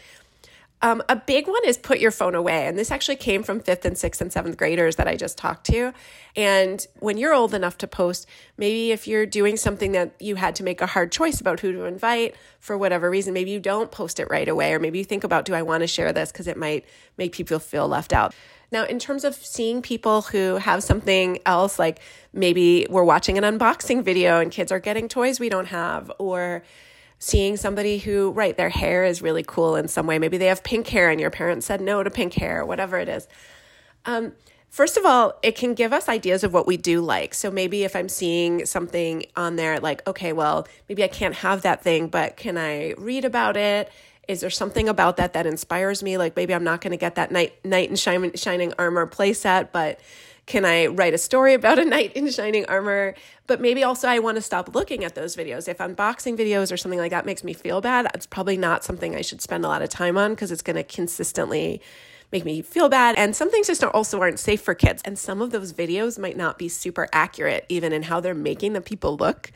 Um, 0.82 1.02
a 1.10 1.16
big 1.16 1.46
one 1.46 1.60
is 1.66 1.76
put 1.76 1.98
your 1.98 2.10
phone 2.10 2.34
away. 2.34 2.66
And 2.66 2.78
this 2.78 2.90
actually 2.90 3.16
came 3.16 3.42
from 3.42 3.60
fifth 3.60 3.84
and 3.84 3.98
sixth 3.98 4.20
and 4.20 4.32
seventh 4.32 4.56
graders 4.56 4.96
that 4.96 5.06
I 5.06 5.14
just 5.14 5.36
talked 5.36 5.66
to. 5.66 5.92
And 6.34 6.86
when 7.00 7.18
you're 7.18 7.34
old 7.34 7.52
enough 7.52 7.76
to 7.78 7.86
post, 7.86 8.26
maybe 8.56 8.90
if 8.90 9.06
you're 9.06 9.26
doing 9.26 9.58
something 9.58 9.92
that 9.92 10.14
you 10.20 10.36
had 10.36 10.54
to 10.56 10.62
make 10.62 10.80
a 10.80 10.86
hard 10.86 11.12
choice 11.12 11.38
about 11.38 11.60
who 11.60 11.72
to 11.72 11.84
invite 11.84 12.34
for 12.60 12.78
whatever 12.78 13.10
reason, 13.10 13.34
maybe 13.34 13.50
you 13.50 13.60
don't 13.60 13.90
post 13.90 14.18
it 14.18 14.28
right 14.30 14.48
away. 14.48 14.72
Or 14.72 14.78
maybe 14.78 14.98
you 14.98 15.04
think 15.04 15.22
about, 15.22 15.44
do 15.44 15.54
I 15.54 15.60
want 15.60 15.82
to 15.82 15.86
share 15.86 16.14
this? 16.14 16.32
Because 16.32 16.46
it 16.46 16.56
might 16.56 16.86
make 17.18 17.32
people 17.32 17.58
feel 17.58 17.86
left 17.86 18.14
out. 18.14 18.34
Now, 18.72 18.84
in 18.84 18.98
terms 18.98 19.24
of 19.24 19.34
seeing 19.34 19.82
people 19.82 20.22
who 20.22 20.56
have 20.56 20.82
something 20.82 21.40
else, 21.44 21.78
like 21.78 22.00
maybe 22.32 22.86
we're 22.88 23.04
watching 23.04 23.36
an 23.36 23.44
unboxing 23.44 24.02
video 24.02 24.40
and 24.40 24.50
kids 24.50 24.72
are 24.72 24.78
getting 24.78 25.08
toys 25.08 25.40
we 25.40 25.48
don't 25.48 25.66
have, 25.66 26.10
or 26.18 26.62
seeing 27.20 27.58
somebody 27.58 27.98
who, 27.98 28.30
right, 28.30 28.56
their 28.56 28.70
hair 28.70 29.04
is 29.04 29.20
really 29.20 29.44
cool 29.46 29.76
in 29.76 29.86
some 29.88 30.06
way. 30.06 30.18
Maybe 30.18 30.38
they 30.38 30.46
have 30.46 30.64
pink 30.64 30.88
hair 30.88 31.10
and 31.10 31.20
your 31.20 31.30
parents 31.30 31.66
said 31.66 31.82
no 31.82 32.02
to 32.02 32.10
pink 32.10 32.32
hair, 32.32 32.64
whatever 32.64 32.98
it 32.98 33.10
is. 33.10 33.28
Um, 34.06 34.32
first 34.70 34.96
of 34.96 35.04
all, 35.04 35.34
it 35.42 35.54
can 35.54 35.74
give 35.74 35.92
us 35.92 36.08
ideas 36.08 36.44
of 36.44 36.54
what 36.54 36.66
we 36.66 36.78
do 36.78 37.02
like. 37.02 37.34
So 37.34 37.50
maybe 37.50 37.84
if 37.84 37.94
I'm 37.94 38.08
seeing 38.08 38.64
something 38.64 39.26
on 39.36 39.56
there, 39.56 39.78
like, 39.80 40.04
okay, 40.08 40.32
well, 40.32 40.66
maybe 40.88 41.04
I 41.04 41.08
can't 41.08 41.34
have 41.36 41.60
that 41.62 41.82
thing, 41.82 42.08
but 42.08 42.38
can 42.38 42.56
I 42.56 42.94
read 42.96 43.26
about 43.26 43.58
it? 43.58 43.92
Is 44.26 44.40
there 44.40 44.48
something 44.48 44.88
about 44.88 45.18
that 45.18 45.34
that 45.34 45.44
inspires 45.44 46.02
me? 46.02 46.16
Like 46.16 46.36
maybe 46.36 46.54
I'm 46.54 46.64
not 46.64 46.80
going 46.80 46.92
to 46.92 46.96
get 46.96 47.16
that 47.16 47.30
knight, 47.30 47.62
knight 47.66 47.90
in 47.90 47.96
shining, 47.96 48.32
shining 48.34 48.72
armor 48.78 49.06
playset, 49.06 49.72
but 49.72 50.00
can 50.50 50.64
I 50.64 50.86
write 50.86 51.14
a 51.14 51.18
story 51.18 51.54
about 51.54 51.78
a 51.78 51.84
knight 51.84 52.12
in 52.14 52.28
shining 52.28 52.66
armor? 52.66 53.14
But 53.46 53.60
maybe 53.60 53.84
also 53.84 54.08
I 54.08 54.18
want 54.18 54.34
to 54.34 54.42
stop 54.42 54.74
looking 54.74 55.04
at 55.04 55.14
those 55.14 55.36
videos. 55.36 55.68
If 55.68 55.78
unboxing 55.78 56.36
videos 56.36 56.72
or 56.72 56.76
something 56.76 56.98
like 56.98 57.12
that 57.12 57.24
makes 57.24 57.44
me 57.44 57.52
feel 57.52 57.80
bad, 57.80 58.08
it's 58.14 58.26
probably 58.26 58.56
not 58.56 58.82
something 58.82 59.14
I 59.14 59.20
should 59.20 59.40
spend 59.40 59.64
a 59.64 59.68
lot 59.68 59.80
of 59.80 59.90
time 59.90 60.18
on 60.18 60.32
because 60.32 60.50
it's 60.50 60.60
going 60.60 60.74
to 60.74 60.82
consistently 60.82 61.80
make 62.32 62.44
me 62.44 62.62
feel 62.62 62.88
bad. 62.88 63.14
And 63.16 63.36
some 63.36 63.48
things 63.48 63.68
just 63.68 63.84
also 63.84 64.20
aren't 64.20 64.40
safe 64.40 64.60
for 64.60 64.74
kids. 64.74 65.02
And 65.04 65.16
some 65.16 65.40
of 65.40 65.52
those 65.52 65.72
videos 65.72 66.18
might 66.18 66.36
not 66.36 66.58
be 66.58 66.68
super 66.68 67.06
accurate, 67.12 67.64
even 67.68 67.92
in 67.92 68.02
how 68.02 68.18
they're 68.18 68.34
making 68.34 68.72
the 68.72 68.80
people 68.80 69.16
look. 69.16 69.52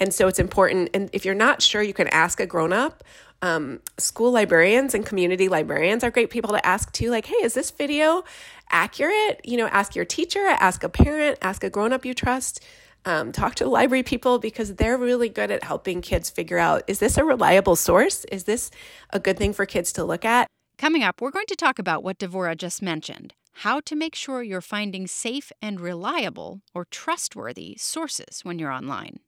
And 0.00 0.14
so 0.14 0.28
it's 0.28 0.38
important. 0.38 0.88
And 0.94 1.10
if 1.12 1.26
you're 1.26 1.34
not 1.34 1.60
sure, 1.60 1.82
you 1.82 1.92
can 1.92 2.08
ask 2.08 2.40
a 2.40 2.46
grown 2.46 2.72
up. 2.72 3.04
Um, 3.42 3.80
school 3.98 4.30
librarians 4.30 4.94
and 4.94 5.04
community 5.04 5.48
librarians 5.48 6.04
are 6.04 6.10
great 6.10 6.30
people 6.30 6.52
to 6.52 6.64
ask 6.64 6.92
too. 6.92 7.10
Like, 7.10 7.26
hey, 7.26 7.42
is 7.42 7.54
this 7.54 7.70
video 7.70 8.24
accurate? 8.72 9.40
You 9.44 9.56
know, 9.58 9.66
ask 9.68 9.94
your 9.94 10.04
teacher, 10.04 10.44
ask 10.46 10.82
a 10.82 10.88
parent, 10.88 11.38
ask 11.42 11.62
a 11.62 11.70
grown 11.70 11.92
up 11.92 12.04
you 12.04 12.14
trust. 12.14 12.60
Um, 13.04 13.32
talk 13.32 13.56
to 13.56 13.64
the 13.64 13.70
library 13.70 14.04
people 14.04 14.38
because 14.38 14.76
they're 14.76 14.96
really 14.96 15.28
good 15.28 15.50
at 15.50 15.64
helping 15.64 16.02
kids 16.02 16.30
figure 16.30 16.58
out 16.58 16.84
is 16.86 17.00
this 17.00 17.18
a 17.18 17.24
reliable 17.24 17.74
source? 17.76 18.24
Is 18.26 18.44
this 18.44 18.70
a 19.10 19.18
good 19.18 19.36
thing 19.36 19.52
for 19.52 19.66
kids 19.66 19.92
to 19.94 20.04
look 20.04 20.24
at? 20.24 20.46
Coming 20.78 21.02
up, 21.02 21.20
we're 21.20 21.32
going 21.32 21.46
to 21.46 21.56
talk 21.56 21.78
about 21.78 22.04
what 22.04 22.18
Devorah 22.18 22.56
just 22.56 22.80
mentioned 22.80 23.34
how 23.56 23.80
to 23.80 23.94
make 23.94 24.14
sure 24.14 24.42
you're 24.42 24.60
finding 24.60 25.06
safe 25.06 25.52
and 25.60 25.80
reliable 25.80 26.62
or 26.74 26.86
trustworthy 26.86 27.76
sources 27.78 28.40
when 28.42 28.58
you're 28.58 28.72
online. 28.72 29.20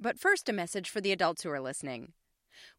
But 0.00 0.18
first, 0.18 0.48
a 0.48 0.52
message 0.52 0.88
for 0.88 1.00
the 1.00 1.12
adults 1.12 1.42
who 1.42 1.50
are 1.50 1.60
listening. 1.60 2.12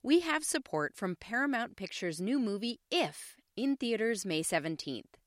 We 0.01 0.21
have 0.21 0.43
support 0.43 0.95
from 0.95 1.15
Paramount 1.15 1.75
Pictures' 1.75 2.21
new 2.21 2.39
movie, 2.39 2.79
If, 2.89 3.35
in 3.59 3.75
theaters 3.75 4.25
May 4.25 4.41
17th. 4.41 5.19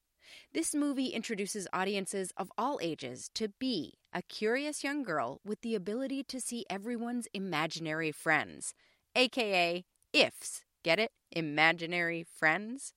This 0.55 0.75
movie 0.75 1.09
introduces 1.09 1.69
audiences 1.71 2.33
of 2.39 2.51
all 2.57 2.79
ages 2.81 3.31
to 3.35 3.49
Bee, 3.59 3.99
a 4.15 4.23
curious 4.23 4.83
young 4.83 5.03
girl 5.03 5.41
with 5.45 5.61
the 5.61 5.75
ability 5.75 6.23
to 6.25 6.41
see 6.41 6.65
everyone's 6.71 7.29
imaginary 7.35 8.11
friends, 8.11 8.73
aka 9.15 9.85
IFs. 10.15 10.62
Get 10.83 10.99
it? 10.99 11.12
Imaginary 11.31 12.25
friends? 12.25 12.95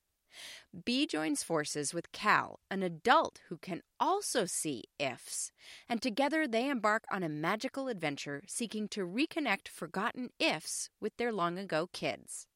Bee 0.85 1.05
joins 1.05 1.43
forces 1.43 1.93
with 1.93 2.13
Cal, 2.13 2.61
an 2.71 2.81
adult 2.81 3.41
who 3.49 3.57
can 3.57 3.81
also 3.99 4.45
see 4.45 4.85
ifs, 4.99 5.51
and 5.89 6.01
together 6.01 6.47
they 6.47 6.69
embark 6.69 7.03
on 7.11 7.23
a 7.23 7.29
magical 7.29 7.89
adventure 7.89 8.41
seeking 8.47 8.87
to 8.89 9.01
reconnect 9.01 9.67
forgotten 9.67 10.29
ifs 10.39 10.89
with 11.01 11.17
their 11.17 11.33
long 11.33 11.57
ago 11.57 11.89
kids. 11.91 12.47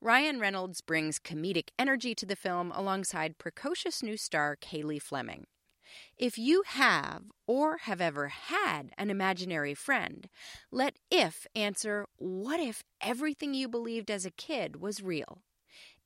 Ryan 0.00 0.38
Reynolds 0.38 0.80
brings 0.80 1.18
comedic 1.18 1.68
energy 1.78 2.14
to 2.14 2.26
the 2.26 2.36
film 2.36 2.72
alongside 2.72 3.38
precocious 3.38 4.02
new 4.02 4.16
star 4.16 4.56
Cailey 4.56 5.00
Fleming. 5.00 5.46
If 6.16 6.38
you 6.38 6.62
have 6.66 7.24
or 7.46 7.78
have 7.78 8.00
ever 8.00 8.28
had 8.28 8.90
an 8.98 9.10
imaginary 9.10 9.74
friend, 9.74 10.28
let 10.70 10.96
if 11.10 11.46
answer 11.54 12.06
what 12.16 12.60
if 12.60 12.82
everything 13.00 13.54
you 13.54 13.68
believed 13.68 14.10
as 14.10 14.24
a 14.24 14.30
kid 14.30 14.80
was 14.80 15.02
real? 15.02 15.42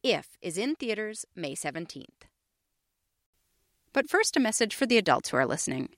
If 0.03 0.37
is 0.41 0.59
in 0.59 0.75
theaters 0.75 1.25
May 1.35 1.55
17th. 1.55 2.29
But 3.93 4.09
first, 4.09 4.37
a 4.37 4.41
message 4.41 4.75
for 4.75 4.87
the 4.87 4.99
adults 4.99 5.31
who 5.31 5.37
are 5.39 5.47
listening. 5.47 5.91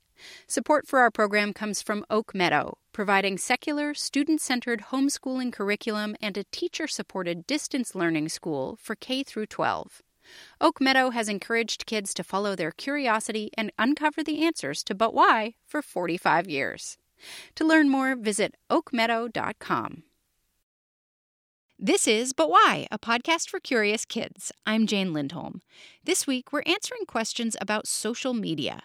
Support 0.47 0.87
for 0.87 0.99
our 0.99 1.11
program 1.11 1.53
comes 1.53 1.81
from 1.81 2.05
Oak 2.09 2.33
Meadow, 2.35 2.77
providing 2.93 3.37
secular, 3.37 3.93
student 3.93 4.41
centered 4.41 4.85
homeschooling 4.91 5.51
curriculum 5.51 6.15
and 6.21 6.37
a 6.37 6.43
teacher 6.45 6.87
supported 6.87 7.47
distance 7.47 7.95
learning 7.95 8.29
school 8.29 8.77
for 8.81 8.95
K 8.95 9.23
through 9.23 9.47
12. 9.47 10.01
Oak 10.59 10.79
Meadow 10.79 11.09
has 11.09 11.29
encouraged 11.29 11.85
kids 11.85 12.13
to 12.13 12.23
follow 12.23 12.55
their 12.55 12.71
curiosity 12.71 13.49
and 13.57 13.71
uncover 13.77 14.23
the 14.23 14.45
answers 14.45 14.83
to 14.83 14.95
But 14.95 15.13
Why 15.13 15.55
for 15.65 15.81
45 15.81 16.47
years. 16.47 16.97
To 17.55 17.65
learn 17.65 17.89
more, 17.89 18.15
visit 18.15 18.55
oakmeadow.com. 18.69 20.03
This 21.83 22.07
is 22.07 22.33
But 22.33 22.49
Why, 22.49 22.87
a 22.91 22.99
podcast 22.99 23.49
for 23.49 23.59
curious 23.59 24.05
kids. 24.05 24.51
I'm 24.67 24.85
Jane 24.85 25.13
Lindholm. 25.13 25.61
This 26.03 26.27
week, 26.27 26.53
we're 26.53 26.61
answering 26.67 27.05
questions 27.07 27.57
about 27.59 27.87
social 27.87 28.35
media. 28.35 28.83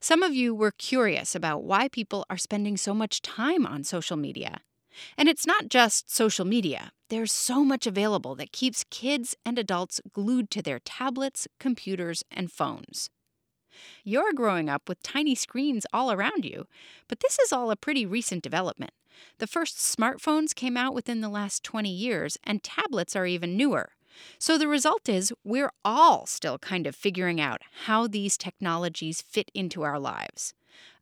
Some 0.00 0.22
of 0.22 0.34
you 0.34 0.54
were 0.54 0.72
curious 0.72 1.34
about 1.34 1.64
why 1.64 1.88
people 1.88 2.24
are 2.28 2.36
spending 2.36 2.76
so 2.76 2.94
much 2.94 3.22
time 3.22 3.66
on 3.66 3.84
social 3.84 4.16
media. 4.16 4.60
And 5.16 5.28
it's 5.28 5.46
not 5.46 5.68
just 5.68 6.10
social 6.10 6.44
media, 6.44 6.90
there's 7.08 7.32
so 7.32 7.64
much 7.64 7.86
available 7.86 8.34
that 8.34 8.52
keeps 8.52 8.84
kids 8.90 9.36
and 9.44 9.58
adults 9.58 10.00
glued 10.12 10.50
to 10.50 10.62
their 10.62 10.80
tablets, 10.80 11.46
computers, 11.58 12.24
and 12.30 12.50
phones. 12.52 13.08
You're 14.04 14.32
growing 14.32 14.68
up 14.68 14.88
with 14.88 15.02
tiny 15.02 15.34
screens 15.34 15.86
all 15.92 16.10
around 16.10 16.44
you, 16.44 16.66
but 17.08 17.20
this 17.20 17.38
is 17.38 17.52
all 17.52 17.70
a 17.70 17.76
pretty 17.76 18.04
recent 18.04 18.42
development. 18.42 18.92
The 19.38 19.46
first 19.46 19.76
smartphones 19.76 20.54
came 20.54 20.76
out 20.76 20.94
within 20.94 21.20
the 21.20 21.28
last 21.28 21.62
20 21.64 21.90
years, 21.90 22.36
and 22.44 22.62
tablets 22.62 23.16
are 23.16 23.26
even 23.26 23.56
newer. 23.56 23.90
So 24.38 24.58
the 24.58 24.68
result 24.68 25.08
is 25.08 25.32
we're 25.44 25.72
all 25.84 26.26
still 26.26 26.58
kind 26.58 26.86
of 26.86 26.94
figuring 26.96 27.40
out 27.40 27.62
how 27.86 28.06
these 28.06 28.36
technologies 28.36 29.20
fit 29.22 29.50
into 29.54 29.82
our 29.82 29.98
lives. 29.98 30.54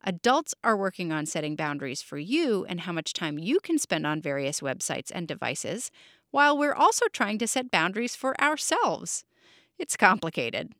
Adults 0.04 0.54
are 0.62 0.76
working 0.76 1.12
on 1.12 1.26
setting 1.26 1.56
boundaries 1.56 2.02
for 2.02 2.18
you 2.18 2.64
and 2.68 2.80
how 2.80 2.92
much 2.92 3.12
time 3.12 3.38
you 3.38 3.60
can 3.60 3.78
spend 3.78 4.06
on 4.06 4.20
various 4.22 4.60
websites 4.60 5.10
and 5.14 5.26
devices, 5.28 5.90
while 6.30 6.56
we're 6.56 6.74
also 6.74 7.06
trying 7.08 7.38
to 7.38 7.46
set 7.46 7.70
boundaries 7.70 8.16
for 8.16 8.40
ourselves. 8.40 9.24
It's 9.78 9.96
complicated. 9.96 10.72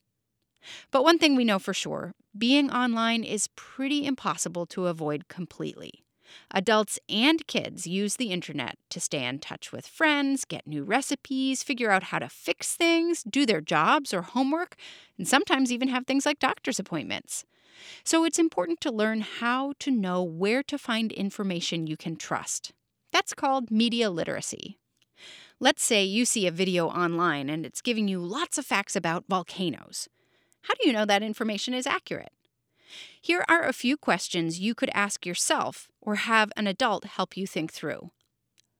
But 0.90 1.04
one 1.04 1.18
thing 1.18 1.36
we 1.36 1.44
know 1.44 1.58
for 1.58 1.74
sure 1.74 2.14
being 2.36 2.70
online 2.70 3.24
is 3.24 3.48
pretty 3.56 4.04
impossible 4.06 4.66
to 4.66 4.86
avoid 4.88 5.28
completely. 5.28 6.05
Adults 6.50 6.98
and 7.08 7.46
kids 7.46 7.86
use 7.86 8.16
the 8.16 8.30
internet 8.30 8.76
to 8.90 9.00
stay 9.00 9.24
in 9.24 9.38
touch 9.38 9.72
with 9.72 9.86
friends, 9.86 10.44
get 10.44 10.66
new 10.66 10.84
recipes, 10.84 11.62
figure 11.62 11.90
out 11.90 12.04
how 12.04 12.18
to 12.18 12.28
fix 12.28 12.74
things, 12.74 13.22
do 13.22 13.46
their 13.46 13.60
jobs 13.60 14.14
or 14.14 14.22
homework, 14.22 14.76
and 15.18 15.26
sometimes 15.26 15.72
even 15.72 15.88
have 15.88 16.06
things 16.06 16.26
like 16.26 16.38
doctor's 16.38 16.78
appointments. 16.78 17.44
So 18.04 18.24
it's 18.24 18.38
important 18.38 18.80
to 18.82 18.90
learn 18.90 19.20
how 19.20 19.74
to 19.80 19.90
know 19.90 20.22
where 20.22 20.62
to 20.64 20.78
find 20.78 21.12
information 21.12 21.86
you 21.86 21.96
can 21.96 22.16
trust. 22.16 22.72
That's 23.12 23.34
called 23.34 23.70
media 23.70 24.10
literacy. 24.10 24.78
Let's 25.58 25.82
say 25.82 26.04
you 26.04 26.24
see 26.24 26.46
a 26.46 26.50
video 26.50 26.88
online 26.88 27.48
and 27.48 27.64
it's 27.64 27.80
giving 27.80 28.08
you 28.08 28.20
lots 28.20 28.58
of 28.58 28.66
facts 28.66 28.94
about 28.94 29.24
volcanoes. 29.28 30.08
How 30.62 30.74
do 30.74 30.86
you 30.86 30.92
know 30.92 31.06
that 31.06 31.22
information 31.22 31.72
is 31.74 31.86
accurate? 31.86 32.32
Here 33.20 33.44
are 33.48 33.64
a 33.64 33.72
few 33.72 33.96
questions 33.96 34.60
you 34.60 34.74
could 34.74 34.90
ask 34.94 35.26
yourself 35.26 35.88
or 36.00 36.16
have 36.16 36.52
an 36.56 36.66
adult 36.66 37.04
help 37.04 37.36
you 37.36 37.46
think 37.46 37.72
through. 37.72 38.10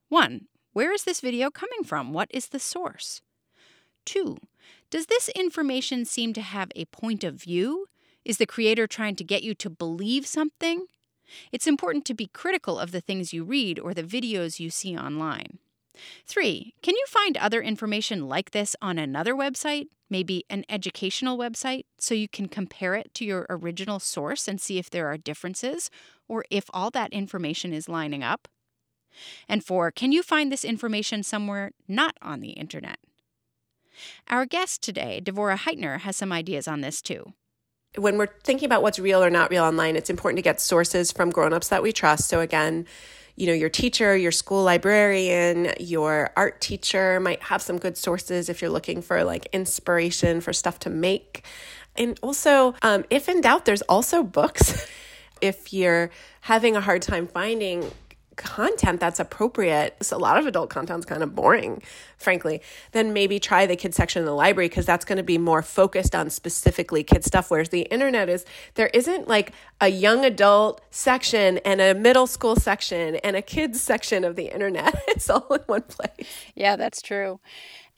1. 0.09 0.47
Where 0.73 0.93
is 0.93 1.05
this 1.05 1.21
video 1.21 1.51
coming 1.51 1.85
from? 1.85 2.13
What 2.13 2.29
is 2.31 2.49
the 2.49 2.61
source? 2.61 3.23
2. 4.05 4.39
Does 4.91 5.07
this 5.07 5.29
information 5.31 6.05
seem 6.05 6.33
to 6.35 6.43
have 6.43 6.71
a 6.77 6.85
point 6.87 7.25
of 7.25 7.35
view? 7.35 7.87
Is 8.25 8.39
the 8.39 8.47
creator 8.47 8.87
trying 8.87 9.17
to 9.17 9.25
get 9.25 9.43
you 9.43 9.55
to 9.55 9.71
believe 9.71 10.27
something? 10.27 10.87
It's 11.51 11.67
important 11.67 12.05
to 12.07 12.15
be 12.15 12.27
critical 12.27 12.79
of 12.79 12.93
the 12.93 13.01
things 13.01 13.33
you 13.33 13.45
read 13.45 13.79
or 13.79 13.95
the 13.95 14.03
videos 14.03 14.61
you 14.61 14.71
see 14.71 14.97
online. 14.97 15.59
3. 16.27 16.75
Can 16.83 16.95
you 16.95 17.05
find 17.09 17.37
other 17.37 17.63
information 17.63 18.29
like 18.29 18.51
this 18.51 18.77
on 18.81 18.99
another 18.99 19.35
website, 19.35 19.87
maybe 20.11 20.45
an 20.51 20.65
educational 20.69 21.39
website, 21.39 21.85
so 21.99 22.15
you 22.15 22.29
can 22.29 22.49
compare 22.49 22.95
it 22.95 23.13
to 23.15 23.25
your 23.25 23.47
original 23.49 23.99
source 23.99 24.49
and 24.49 24.61
see 24.61 24.79
if 24.79 24.91
there 24.91 25.07
are 25.09 25.17
differences 25.17 25.91
or 26.29 26.45
if 26.51 26.65
all 26.73 26.91
that 26.91 27.13
information 27.13 27.73
is 27.73 27.89
lining 27.89 28.23
up? 28.23 28.49
And 29.49 29.65
4. 29.65 29.91
Can 29.93 30.13
you 30.13 30.23
find 30.23 30.53
this 30.53 30.65
information 30.65 31.23
somewhere 31.23 31.73
not 31.89 32.17
on 32.21 32.41
the 32.41 32.51
internet? 32.51 32.99
Our 34.29 34.45
guest 34.45 34.83
today, 34.83 35.23
Devorah 35.25 35.59
Heitner, 35.59 36.01
has 36.01 36.17
some 36.17 36.33
ideas 36.33 36.69
on 36.69 36.83
this 36.83 37.01
too 37.01 37.33
when 37.97 38.19
we're 38.19 38.29
thinking 38.45 38.67
about 38.67 38.83
what's 38.83 38.99
real 38.99 39.23
or 39.23 39.31
not 39.31 39.51
real 39.51 39.65
online, 39.65 39.97
it's 39.97 40.11
important 40.11 40.39
to 40.39 40.43
get 40.43 40.61
sources 40.61 41.13
from 41.13 41.31
grown-ups 41.31 41.69
that 41.69 41.83
we 41.83 41.93
trust. 41.93 42.29
So 42.29 42.41
again, 42.41 42.87
you 43.37 43.47
know, 43.47 43.53
your 43.53 43.69
teacher, 43.69 44.17
your 44.17 44.33
school 44.33 44.65
librarian, 44.65 45.73
your 45.79 46.31
art 46.37 46.61
teacher 46.61 47.21
might 47.21 47.43
have 47.45 47.63
some 47.63 47.79
good 47.79 47.97
sources 47.97 48.49
if 48.49 48.63
you're 48.63 48.71
looking 48.71 49.03
for 49.03 49.23
like 49.25 49.47
inspiration 49.53 50.41
for 50.41 50.53
stuff 50.53 50.79
to 50.81 50.91
make. 50.91 51.45
And 51.97 52.19
also, 52.23 52.75
um, 52.83 53.05
if 53.11 53.29
in 53.29 53.43
doubt, 53.43 53.65
there's 53.65 53.83
also 53.83 54.23
books. 54.23 54.87
if 55.41 55.73
you're 55.73 56.11
having 56.41 56.77
a 56.77 56.81
hard 56.81 57.03
time 57.03 57.27
finding 57.27 57.91
content 58.37 59.01
that's 59.01 59.19
appropriate, 59.19 59.97
so 60.03 60.17
a 60.17 60.19
lot 60.19 60.39
of 60.39 60.47
adult 60.47 60.71
content's 60.71 61.07
kind 61.07 61.23
of 61.23 61.35
boring, 61.35 61.83
frankly, 62.19 62.63
then 62.93 63.13
maybe 63.13 63.41
try 63.41 63.67
the 63.67 63.77
kids 63.77 63.97
section 63.97 64.21
in 64.21 64.27
the 64.27 64.35
library 64.35 64.69
because 64.69 64.87
that's 64.87 65.05
going 65.05 65.17
to 65.17 65.25
be 65.25 65.39
more 65.39 65.63
focused 65.63 66.15
on 66.15 66.31
specifically 66.31 67.03
kid 67.03 67.25
stuff. 67.25 67.51
Whereas 67.51 67.71
the 67.71 67.83
internet 67.83 68.29
is, 68.29 68.45
there 68.75 68.89
isn't 68.89 69.27
like 69.29 69.53
a 69.81 69.89
young 69.89 70.25
adult 70.25 70.81
section 70.91 71.59
and 71.59 71.81
a 71.81 71.95
middle 71.95 72.27
school 72.27 72.57
section 72.57 73.17
and 73.17 73.37
a 73.37 73.43
kids 73.43 73.81
section 73.81 74.25
of 74.25 74.37
the 74.37 74.53
internet. 74.53 74.95
It's 75.17 75.31
all 75.31 75.47
in 75.55 75.61
one 75.67 75.83
place. 75.83 76.11
Yeah, 76.55 76.77
that's 76.77 77.01
true. 77.01 77.41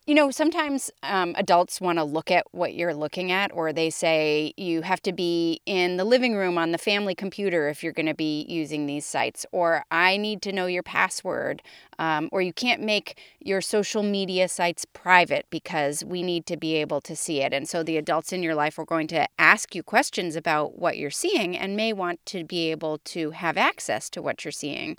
You 0.08 0.14
know, 0.14 0.30
sometimes 0.30 0.90
um, 1.02 1.34
adults 1.36 1.82
want 1.82 1.98
to 1.98 2.02
look 2.02 2.30
at 2.30 2.46
what 2.52 2.72
you're 2.72 2.94
looking 2.94 3.30
at, 3.30 3.52
or 3.52 3.74
they 3.74 3.90
say 3.90 4.54
you 4.56 4.80
have 4.80 5.02
to 5.02 5.12
be 5.12 5.60
in 5.66 5.98
the 5.98 6.04
living 6.06 6.34
room 6.34 6.56
on 6.56 6.72
the 6.72 6.78
family 6.78 7.14
computer 7.14 7.68
if 7.68 7.84
you're 7.84 7.92
going 7.92 8.06
to 8.06 8.14
be 8.14 8.46
using 8.48 8.86
these 8.86 9.04
sites, 9.04 9.44
or 9.52 9.84
I 9.90 10.16
need 10.16 10.40
to 10.40 10.52
know 10.52 10.64
your 10.64 10.82
password, 10.82 11.60
um, 11.98 12.30
or 12.32 12.40
you 12.40 12.54
can't 12.54 12.80
make 12.80 13.18
your 13.38 13.60
social 13.60 14.02
media 14.02 14.48
sites 14.48 14.86
private 14.86 15.44
because 15.50 16.02
we 16.02 16.22
need 16.22 16.46
to 16.46 16.56
be 16.56 16.76
able 16.76 17.02
to 17.02 17.14
see 17.14 17.42
it. 17.42 17.52
And 17.52 17.68
so 17.68 17.82
the 17.82 17.98
adults 17.98 18.32
in 18.32 18.42
your 18.42 18.54
life 18.54 18.78
are 18.78 18.86
going 18.86 19.08
to 19.08 19.28
ask 19.38 19.74
you 19.74 19.82
questions 19.82 20.36
about 20.36 20.78
what 20.78 20.96
you're 20.96 21.10
seeing 21.10 21.54
and 21.54 21.76
may 21.76 21.92
want 21.92 22.24
to 22.24 22.44
be 22.44 22.70
able 22.70 22.96
to 23.04 23.32
have 23.32 23.58
access 23.58 24.08
to 24.08 24.22
what 24.22 24.42
you're 24.42 24.52
seeing 24.52 24.96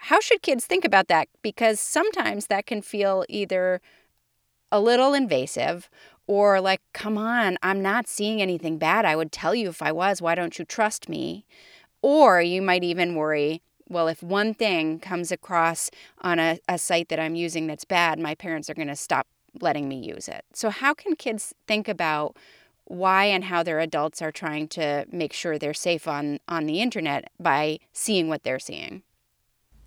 how 0.00 0.20
should 0.20 0.42
kids 0.42 0.66
think 0.66 0.84
about 0.84 1.08
that? 1.08 1.28
Because 1.42 1.78
sometimes 1.78 2.46
that 2.46 2.66
can 2.66 2.82
feel 2.82 3.24
either 3.28 3.80
a 4.72 4.80
little 4.80 5.14
invasive 5.14 5.90
or 6.26 6.60
like, 6.60 6.80
come 6.92 7.18
on, 7.18 7.58
I'm 7.62 7.82
not 7.82 8.06
seeing 8.06 8.40
anything 8.40 8.78
bad. 8.78 9.04
I 9.04 9.16
would 9.16 9.32
tell 9.32 9.54
you 9.54 9.68
if 9.68 9.82
I 9.82 9.92
was. 9.92 10.22
Why 10.22 10.34
don't 10.34 10.58
you 10.58 10.64
trust 10.64 11.08
me? 11.08 11.44
Or 12.02 12.40
you 12.40 12.62
might 12.62 12.84
even 12.84 13.14
worry, 13.14 13.62
well, 13.88 14.08
if 14.08 14.22
one 14.22 14.54
thing 14.54 15.00
comes 15.00 15.32
across 15.32 15.90
on 16.22 16.38
a, 16.38 16.58
a 16.68 16.78
site 16.78 17.08
that 17.08 17.20
I'm 17.20 17.34
using 17.34 17.66
that's 17.66 17.84
bad, 17.84 18.18
my 18.18 18.34
parents 18.34 18.70
are 18.70 18.74
going 18.74 18.88
to 18.88 18.96
stop 18.96 19.26
letting 19.60 19.88
me 19.88 19.96
use 19.96 20.28
it. 20.28 20.44
So, 20.54 20.70
how 20.70 20.94
can 20.94 21.16
kids 21.16 21.52
think 21.66 21.88
about 21.88 22.36
why 22.84 23.24
and 23.24 23.44
how 23.44 23.62
their 23.62 23.80
adults 23.80 24.22
are 24.22 24.32
trying 24.32 24.68
to 24.68 25.04
make 25.10 25.32
sure 25.32 25.58
they're 25.58 25.74
safe 25.74 26.06
on, 26.06 26.38
on 26.48 26.66
the 26.66 26.80
internet 26.80 27.30
by 27.38 27.80
seeing 27.92 28.28
what 28.28 28.44
they're 28.44 28.60
seeing? 28.60 29.02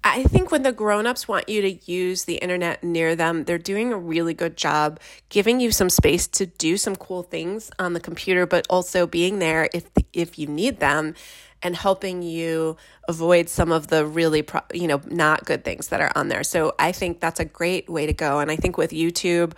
I 0.05 0.23
think 0.23 0.51
when 0.51 0.63
the 0.63 0.73
grown-ups 0.73 1.29
want 1.29 1.47
you 1.47 1.61
to 1.61 1.91
use 1.91 2.25
the 2.25 2.35
internet 2.35 2.83
near 2.83 3.15
them, 3.15 3.45
they're 3.45 3.57
doing 3.57 3.93
a 3.93 3.97
really 3.97 4.33
good 4.33 4.57
job 4.57 4.99
giving 5.29 5.61
you 5.61 5.71
some 5.71 5.89
space 5.89 6.27
to 6.27 6.45
do 6.45 6.75
some 6.75 6.95
cool 6.95 7.23
things 7.23 7.71
on 7.79 7.93
the 7.93 8.01
computer, 8.01 8.45
but 8.45 8.67
also 8.69 9.07
being 9.07 9.39
there 9.39 9.69
if 9.73 9.85
if 10.11 10.37
you 10.37 10.47
need 10.47 10.79
them 10.79 11.15
and 11.61 11.77
helping 11.77 12.21
you 12.21 12.75
avoid 13.07 13.47
some 13.47 13.71
of 13.71 13.87
the 13.87 14.05
really 14.05 14.41
pro, 14.41 14.59
you 14.73 14.87
know 14.87 15.01
not 15.07 15.45
good 15.45 15.63
things 15.63 15.87
that 15.87 16.01
are 16.01 16.11
on 16.15 16.27
there. 16.27 16.43
So 16.43 16.75
I 16.77 16.91
think 16.91 17.21
that's 17.21 17.39
a 17.39 17.45
great 17.45 17.89
way 17.89 18.05
to 18.05 18.13
go 18.13 18.39
and 18.39 18.51
I 18.51 18.57
think 18.57 18.77
with 18.77 18.91
YouTube 18.91 19.53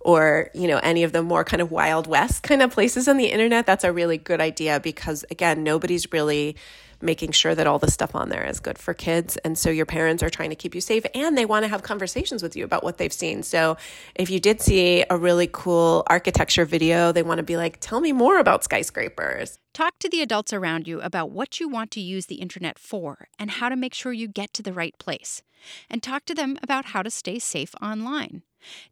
or 0.00 0.50
you 0.54 0.66
know 0.66 0.78
any 0.82 1.04
of 1.04 1.12
the 1.12 1.22
more 1.22 1.44
kind 1.44 1.62
of 1.62 1.70
wild 1.70 2.06
west 2.08 2.42
kind 2.42 2.62
of 2.62 2.70
places 2.72 3.08
on 3.08 3.16
the 3.16 3.26
internet 3.26 3.64
that's 3.64 3.84
a 3.84 3.92
really 3.92 4.18
good 4.18 4.40
idea 4.40 4.78
because 4.78 5.24
again 5.30 5.64
nobody's 5.64 6.12
really 6.12 6.56
making 7.04 7.32
sure 7.32 7.54
that 7.54 7.66
all 7.66 7.78
the 7.78 7.90
stuff 7.90 8.14
on 8.14 8.28
there 8.28 8.44
is 8.44 8.60
good 8.60 8.78
for 8.78 8.94
kids. 8.94 9.36
And 9.38 9.56
so 9.58 9.70
your 9.70 9.86
parents 9.86 10.22
are 10.22 10.30
trying 10.30 10.50
to 10.50 10.56
keep 10.56 10.74
you 10.74 10.80
safe 10.80 11.04
and 11.14 11.36
they 11.36 11.44
want 11.44 11.64
to 11.64 11.68
have 11.68 11.82
conversations 11.82 12.42
with 12.42 12.56
you 12.56 12.64
about 12.64 12.82
what 12.82 12.98
they've 12.98 13.12
seen. 13.12 13.42
So 13.42 13.76
if 14.14 14.30
you 14.30 14.40
did 14.40 14.60
see 14.60 15.04
a 15.08 15.16
really 15.16 15.48
cool 15.52 16.02
architecture 16.08 16.64
video, 16.64 17.12
they 17.12 17.22
want 17.22 17.38
to 17.38 17.44
be 17.44 17.56
like, 17.56 17.78
tell 17.80 18.00
me 18.00 18.12
more 18.12 18.38
about 18.38 18.64
skyscrapers. 18.64 19.58
Talk 19.72 19.98
to 19.98 20.08
the 20.08 20.22
adults 20.22 20.52
around 20.52 20.86
you 20.86 21.00
about 21.00 21.30
what 21.30 21.60
you 21.60 21.68
want 21.68 21.90
to 21.92 22.00
use 22.00 22.26
the 22.26 22.36
internet 22.36 22.78
for 22.78 23.28
and 23.38 23.50
how 23.50 23.68
to 23.68 23.76
make 23.76 23.94
sure 23.94 24.12
you 24.12 24.28
get 24.28 24.52
to 24.54 24.62
the 24.62 24.72
right 24.72 24.96
place. 24.98 25.42
And 25.90 26.02
talk 26.02 26.24
to 26.26 26.34
them 26.34 26.58
about 26.62 26.86
how 26.86 27.02
to 27.02 27.10
stay 27.10 27.38
safe 27.38 27.74
online. 27.82 28.42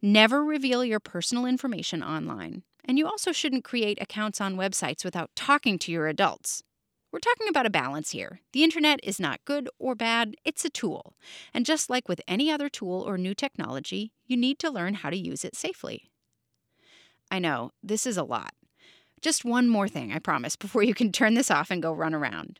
Never 0.01 0.43
reveal 0.43 0.83
your 0.83 0.99
personal 0.99 1.45
information 1.45 2.03
online. 2.03 2.63
And 2.85 2.97
you 2.97 3.07
also 3.07 3.31
shouldn't 3.31 3.63
create 3.63 4.01
accounts 4.01 4.41
on 4.41 4.57
websites 4.57 5.05
without 5.05 5.31
talking 5.35 5.79
to 5.79 5.91
your 5.91 6.07
adults. 6.07 6.63
We're 7.13 7.19
talking 7.19 7.47
about 7.47 7.67
a 7.67 7.69
balance 7.69 8.09
here. 8.09 8.39
The 8.53 8.63
internet 8.63 8.99
is 9.03 9.19
not 9.19 9.45
good 9.45 9.69
or 9.77 9.93
bad, 9.93 10.33
it's 10.43 10.65
a 10.65 10.69
tool. 10.71 11.13
And 11.53 11.63
just 11.63 11.87
like 11.87 12.09
with 12.09 12.19
any 12.27 12.49
other 12.49 12.69
tool 12.69 13.03
or 13.07 13.19
new 13.19 13.35
technology, 13.35 14.11
you 14.25 14.35
need 14.35 14.57
to 14.59 14.71
learn 14.71 14.95
how 14.95 15.11
to 15.11 15.15
use 15.15 15.45
it 15.45 15.55
safely. 15.55 16.09
I 17.29 17.37
know, 17.37 17.69
this 17.83 18.07
is 18.07 18.17
a 18.17 18.23
lot. 18.23 18.55
Just 19.21 19.45
one 19.45 19.69
more 19.69 19.87
thing, 19.87 20.11
I 20.11 20.17
promise, 20.17 20.55
before 20.65 20.81
you 20.81 20.95
can 20.95 21.11
turn 21.11 21.35
this 21.35 21.51
off 21.51 21.69
and 21.69 21.83
go 21.83 21.93
run 21.93 22.15
around. 22.15 22.59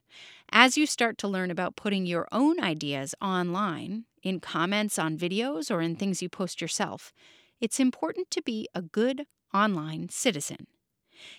As 0.51 0.77
you 0.77 0.85
start 0.85 1.17
to 1.17 1.27
learn 1.27 1.49
about 1.49 1.75
putting 1.75 2.05
your 2.05 2.27
own 2.31 2.63
ideas 2.63 3.15
online, 3.23 4.05
in 4.21 4.39
comments 4.39 4.99
on 4.99 5.17
videos 5.17 5.71
or 5.71 5.81
in 5.81 5.95
things 5.95 6.21
you 6.21 6.29
post 6.29 6.61
yourself, 6.61 7.11
it's 7.59 7.79
important 7.79 8.29
to 8.29 8.43
be 8.43 8.69
a 8.75 8.83
good 8.83 9.25
online 9.51 10.09
citizen. 10.09 10.67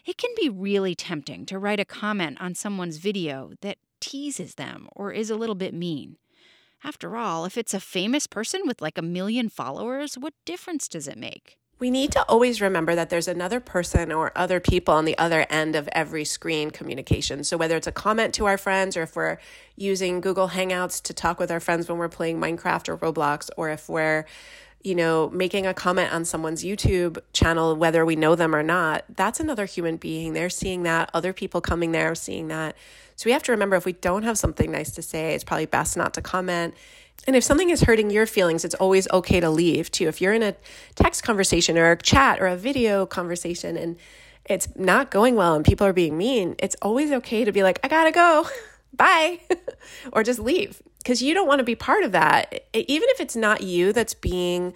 It 0.05 0.19
can 0.19 0.31
be 0.41 0.49
really 0.49 0.95
tempting 0.95 1.47
to 1.47 1.59
write 1.59 1.81
a 1.81 1.85
comment 1.85 2.39
on 2.41 2.55
someone's 2.55 2.99
video 2.99 3.53
that 3.61 3.79
teases 4.01 4.55
them 4.57 4.89
or 4.95 5.13
is 5.13 5.31
a 5.31 5.37
little 5.37 5.55
bit 5.55 5.75
mean. 5.75 6.17
After 6.83 7.17
all, 7.17 7.47
if 7.47 7.57
it's 7.57 7.73
a 7.73 7.81
famous 7.81 8.27
person 8.27 8.63
with 8.67 8.83
like 8.83 8.99
a 8.99 9.03
million 9.03 9.49
followers, 9.49 10.19
what 10.19 10.35
difference 10.45 10.87
does 10.87 11.09
it 11.09 11.17
make? 11.17 11.59
We 11.79 11.91
need 11.91 12.13
to 12.13 12.23
always 12.29 12.61
remember 12.61 12.95
that 12.95 13.11
there's 13.11 13.27
another 13.27 13.59
person 13.59 14.13
or 14.13 14.31
other 14.37 14.61
people 14.61 14.95
on 14.95 15.07
the 15.07 15.19
other 15.19 15.45
end 15.51 15.75
of 15.75 15.89
every 15.93 16.25
screen 16.25 16.71
communication. 16.71 17.43
So, 17.43 17.57
whether 17.57 17.77
it's 17.77 17.89
a 17.89 17.93
comment 17.93 18.33
to 18.35 18.47
our 18.47 18.57
friends, 18.57 18.97
or 18.97 19.03
if 19.03 19.17
we're 19.17 19.39
using 19.77 20.21
Google 20.21 20.51
Hangouts 20.51 21.03
to 21.03 21.13
talk 21.13 21.41
with 21.41 21.51
our 21.51 21.59
friends 21.59 21.89
when 21.89 21.99
we're 21.99 22.09
playing 22.09 22.39
Minecraft 22.39 22.89
or 22.89 22.97
Roblox, 22.99 23.51
or 23.57 23.71
if 23.71 23.89
we're 23.89 24.25
you 24.85 24.95
know, 24.95 25.31
making 25.31 25.67
a 25.67 25.73
comment 25.73 26.13
on 26.13 26.27
someone's 26.27 26.63
YouTube 26.63 27.19
channel, 27.33 27.75
whether 27.75 28.05
we 28.05 28.17
know 28.17 28.35
them 28.35 28.55
or 28.55 28.63
not, 28.63 29.05
that's 29.17 29.41
another 29.41 29.65
human 29.65 29.97
being. 29.97 30.35
They're 30.35 30.51
seeing 30.51 30.83
that. 30.83 31.11
Other 31.15 31.33
people 31.33 31.63
coming 31.63 31.93
there 31.93 32.15
seeing 32.15 32.49
that. 32.49 32.77
So 33.17 33.27
we 33.27 33.33
have 33.33 33.43
to 33.45 33.53
remember 33.53 33.77
if 33.77 33.87
we 33.87 33.95
don't 33.95 34.25
have 34.25 34.37
something 34.37 34.71
nice 34.71 34.91
to 34.93 35.03
say, 35.03 35.35
it's 35.35 35.43
probably 35.43 35.67
best 35.67 35.97
not 35.97 36.13
to 36.15 36.23
comment. 36.23 36.75
And 37.27 37.35
if 37.35 37.43
something 37.43 37.71
is 37.71 37.81
hurting 37.81 38.11
your 38.11 38.27
feelings, 38.27 38.63
it's 38.63 38.75
always 38.75 39.09
okay 39.11 39.41
to 39.41 39.49
leave 39.49 39.91
too. 39.91 40.07
If 40.07 40.21
you're 40.21 40.35
in 40.35 40.43
a 40.43 40.55
text 40.95 41.23
conversation 41.23 41.79
or 41.79 41.93
a 41.93 41.97
chat 41.97 42.39
or 42.41 42.47
a 42.47 42.57
video 42.57 43.07
conversation 43.07 43.79
and 43.79 43.97
it's 44.45 44.69
not 44.77 45.11
going 45.11 45.35
well 45.35 45.55
and 45.55 45.65
people 45.65 45.87
are 45.87 45.95
being 45.95 46.19
mean, 46.19 46.57
it's 46.59 46.77
always 46.83 47.11
okay 47.11 47.45
to 47.45 47.53
be 47.53 47.63
like, 47.63 47.81
I 47.83 47.89
gotta 47.89 48.13
go. 48.13 48.47
Bye. 48.93 49.41
or 50.13 50.23
just 50.23 50.39
leave 50.39 50.83
because 51.05 51.23
you 51.23 51.35
don't 51.35 51.47
want 51.47 51.59
to 51.59 51.65
be 51.65 51.75
part 51.77 52.03
of 52.03 52.13
that. 52.13 52.65
Even 52.73 53.09
if 53.11 53.21
it's 53.21 53.37
not 53.37 53.61
you 53.63 53.93
that's 53.93 54.15
being 54.15 54.73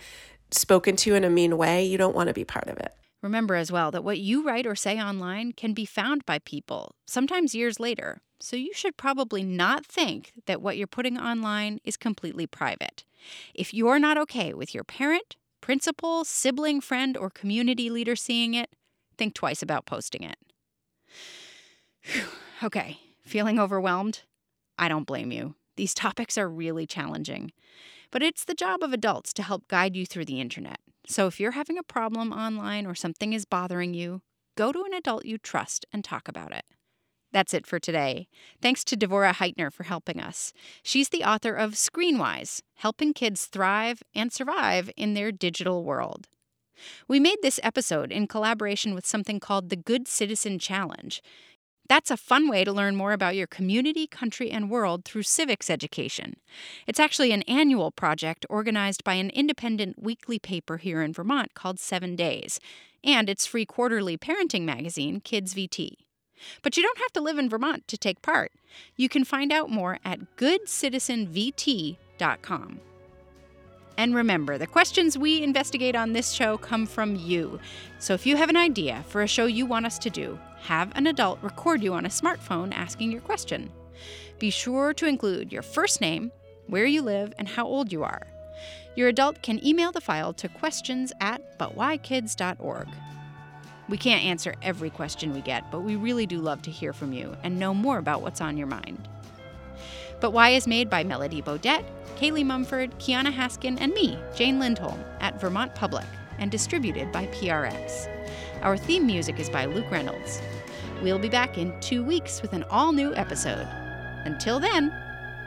spoken 0.50 0.94
to 0.96 1.14
in 1.14 1.24
a 1.24 1.30
mean 1.30 1.56
way, 1.56 1.84
you 1.84 1.96
don't 1.96 2.14
want 2.14 2.28
to 2.28 2.34
be 2.34 2.44
part 2.44 2.68
of 2.68 2.76
it. 2.76 2.92
Remember 3.22 3.54
as 3.56 3.72
well 3.72 3.90
that 3.90 4.04
what 4.04 4.18
you 4.18 4.44
write 4.44 4.66
or 4.66 4.76
say 4.76 5.00
online 5.00 5.52
can 5.52 5.72
be 5.72 5.86
found 5.86 6.24
by 6.26 6.38
people, 6.38 6.94
sometimes 7.06 7.54
years 7.54 7.80
later. 7.80 8.20
so 8.40 8.54
you 8.54 8.72
should 8.72 8.96
probably 8.96 9.42
not 9.42 9.84
think 9.84 10.32
that 10.46 10.62
what 10.62 10.76
you're 10.76 10.86
putting 10.86 11.18
online 11.18 11.80
is 11.82 11.96
completely 11.96 12.46
private. 12.46 13.04
If 13.52 13.74
you're 13.74 13.98
not 13.98 14.16
okay 14.18 14.54
with 14.54 14.72
your 14.74 14.84
parent, 14.84 15.34
principal, 15.60 16.24
sibling, 16.24 16.80
friend, 16.80 17.16
or 17.16 17.30
community 17.30 17.90
leader 17.90 18.14
seeing 18.14 18.54
it, 18.54 18.70
think 19.16 19.34
twice 19.34 19.60
about 19.60 19.86
posting 19.86 20.22
it. 20.22 20.36
okay, 22.62 22.98
feeling 23.24 23.58
overwhelmed? 23.58 24.22
I 24.78 24.86
don't 24.88 25.06
blame 25.06 25.32
you. 25.32 25.56
These 25.78 25.94
topics 25.94 26.36
are 26.36 26.48
really 26.48 26.88
challenging. 26.88 27.52
But 28.10 28.20
it's 28.20 28.44
the 28.44 28.52
job 28.52 28.82
of 28.82 28.92
adults 28.92 29.32
to 29.34 29.44
help 29.44 29.68
guide 29.68 29.94
you 29.94 30.04
through 30.04 30.24
the 30.24 30.40
internet. 30.40 30.80
So 31.06 31.28
if 31.28 31.38
you're 31.38 31.52
having 31.52 31.78
a 31.78 31.84
problem 31.84 32.32
online 32.32 32.84
or 32.84 32.96
something 32.96 33.32
is 33.32 33.44
bothering 33.44 33.94
you, 33.94 34.22
go 34.56 34.72
to 34.72 34.82
an 34.82 34.92
adult 34.92 35.24
you 35.24 35.38
trust 35.38 35.86
and 35.92 36.02
talk 36.02 36.26
about 36.26 36.52
it. 36.52 36.64
That's 37.30 37.54
it 37.54 37.64
for 37.64 37.78
today. 37.78 38.26
Thanks 38.60 38.82
to 38.86 38.96
Devorah 38.96 39.34
Heitner 39.34 39.72
for 39.72 39.84
helping 39.84 40.20
us. 40.20 40.52
She's 40.82 41.10
the 41.10 41.22
author 41.22 41.54
of 41.54 41.74
Screenwise 41.74 42.60
Helping 42.74 43.12
Kids 43.12 43.46
Thrive 43.46 44.02
and 44.16 44.32
Survive 44.32 44.90
in 44.96 45.14
Their 45.14 45.30
Digital 45.30 45.84
World. 45.84 46.26
We 47.06 47.20
made 47.20 47.38
this 47.40 47.60
episode 47.62 48.10
in 48.10 48.26
collaboration 48.26 48.96
with 48.96 49.06
something 49.06 49.38
called 49.38 49.68
the 49.68 49.76
Good 49.76 50.08
Citizen 50.08 50.58
Challenge. 50.58 51.22
That's 51.88 52.10
a 52.10 52.18
fun 52.18 52.50
way 52.50 52.64
to 52.64 52.72
learn 52.72 52.96
more 52.96 53.12
about 53.12 53.34
your 53.34 53.46
community, 53.46 54.06
country, 54.06 54.50
and 54.50 54.70
world 54.70 55.06
through 55.06 55.22
civics 55.22 55.70
education. 55.70 56.36
It's 56.86 57.00
actually 57.00 57.32
an 57.32 57.40
annual 57.42 57.90
project 57.90 58.44
organized 58.50 59.04
by 59.04 59.14
an 59.14 59.30
independent 59.30 60.02
weekly 60.02 60.38
paper 60.38 60.76
here 60.76 61.00
in 61.00 61.14
Vermont 61.14 61.54
called 61.54 61.80
Seven 61.80 62.14
Days, 62.14 62.60
and 63.02 63.30
its 63.30 63.46
free 63.46 63.64
quarterly 63.64 64.18
parenting 64.18 64.64
magazine, 64.64 65.20
Kids 65.20 65.54
VT. 65.54 65.92
But 66.62 66.76
you 66.76 66.82
don't 66.82 66.98
have 66.98 67.12
to 67.14 67.22
live 67.22 67.38
in 67.38 67.48
Vermont 67.48 67.88
to 67.88 67.96
take 67.96 68.20
part. 68.20 68.52
You 68.96 69.08
can 69.08 69.24
find 69.24 69.50
out 69.50 69.70
more 69.70 69.98
at 70.04 70.36
goodcitizenvt.com. 70.36 72.80
And 73.96 74.14
remember, 74.14 74.58
the 74.58 74.66
questions 74.66 75.16
we 75.18 75.42
investigate 75.42 75.96
on 75.96 76.12
this 76.12 76.30
show 76.30 76.58
come 76.58 76.86
from 76.86 77.16
you. 77.16 77.58
So 77.98 78.14
if 78.14 78.26
you 78.26 78.36
have 78.36 78.50
an 78.50 78.56
idea 78.56 79.04
for 79.08 79.22
a 79.22 79.26
show 79.26 79.46
you 79.46 79.66
want 79.66 79.86
us 79.86 79.98
to 79.98 80.10
do, 80.10 80.38
have 80.60 80.92
an 80.96 81.06
adult 81.06 81.38
record 81.42 81.82
you 81.82 81.94
on 81.94 82.06
a 82.06 82.10
smartphone 82.10 82.74
asking 82.74 83.12
your 83.12 83.20
question. 83.20 83.70
Be 84.38 84.50
sure 84.50 84.94
to 84.94 85.06
include 85.06 85.52
your 85.52 85.62
first 85.62 86.00
name, 86.00 86.32
where 86.66 86.86
you 86.86 87.02
live, 87.02 87.32
and 87.38 87.48
how 87.48 87.66
old 87.66 87.92
you 87.92 88.04
are. 88.04 88.26
Your 88.94 89.08
adult 89.08 89.42
can 89.42 89.64
email 89.64 89.92
the 89.92 90.00
file 90.00 90.32
to 90.34 90.48
questions 90.48 91.12
at 91.20 91.58
butwhykids.org. 91.58 92.88
We 93.88 93.96
can't 93.96 94.24
answer 94.24 94.54
every 94.60 94.90
question 94.90 95.32
we 95.32 95.40
get, 95.40 95.70
but 95.70 95.80
we 95.80 95.96
really 95.96 96.26
do 96.26 96.38
love 96.38 96.62
to 96.62 96.70
hear 96.70 96.92
from 96.92 97.12
you 97.12 97.36
and 97.42 97.58
know 97.58 97.72
more 97.72 97.98
about 97.98 98.22
what's 98.22 98.40
on 98.40 98.56
your 98.56 98.66
mind. 98.66 99.08
But 100.20 100.32
Why 100.32 100.50
is 100.50 100.66
made 100.66 100.90
by 100.90 101.04
Melody 101.04 101.40
Bodette, 101.40 101.84
Kaylee 102.16 102.44
Mumford, 102.44 102.98
Kiana 102.98 103.32
Haskin, 103.32 103.78
and 103.80 103.92
me, 103.92 104.18
Jane 104.34 104.58
Lindholm, 104.58 105.02
at 105.20 105.40
Vermont 105.40 105.74
Public, 105.74 106.06
and 106.38 106.50
distributed 106.50 107.12
by 107.12 107.26
PRX. 107.26 108.08
Our 108.62 108.76
theme 108.76 109.06
music 109.06 109.38
is 109.38 109.48
by 109.48 109.66
Luke 109.66 109.90
Reynolds. 109.90 110.42
We'll 111.02 111.18
be 111.18 111.28
back 111.28 111.58
in 111.58 111.78
two 111.80 112.02
weeks 112.04 112.42
with 112.42 112.52
an 112.52 112.64
all 112.64 112.92
new 112.92 113.14
episode. 113.14 113.66
Until 114.24 114.58
then, 114.58 114.92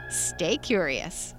stay 0.08 0.56
curious. 0.56 1.34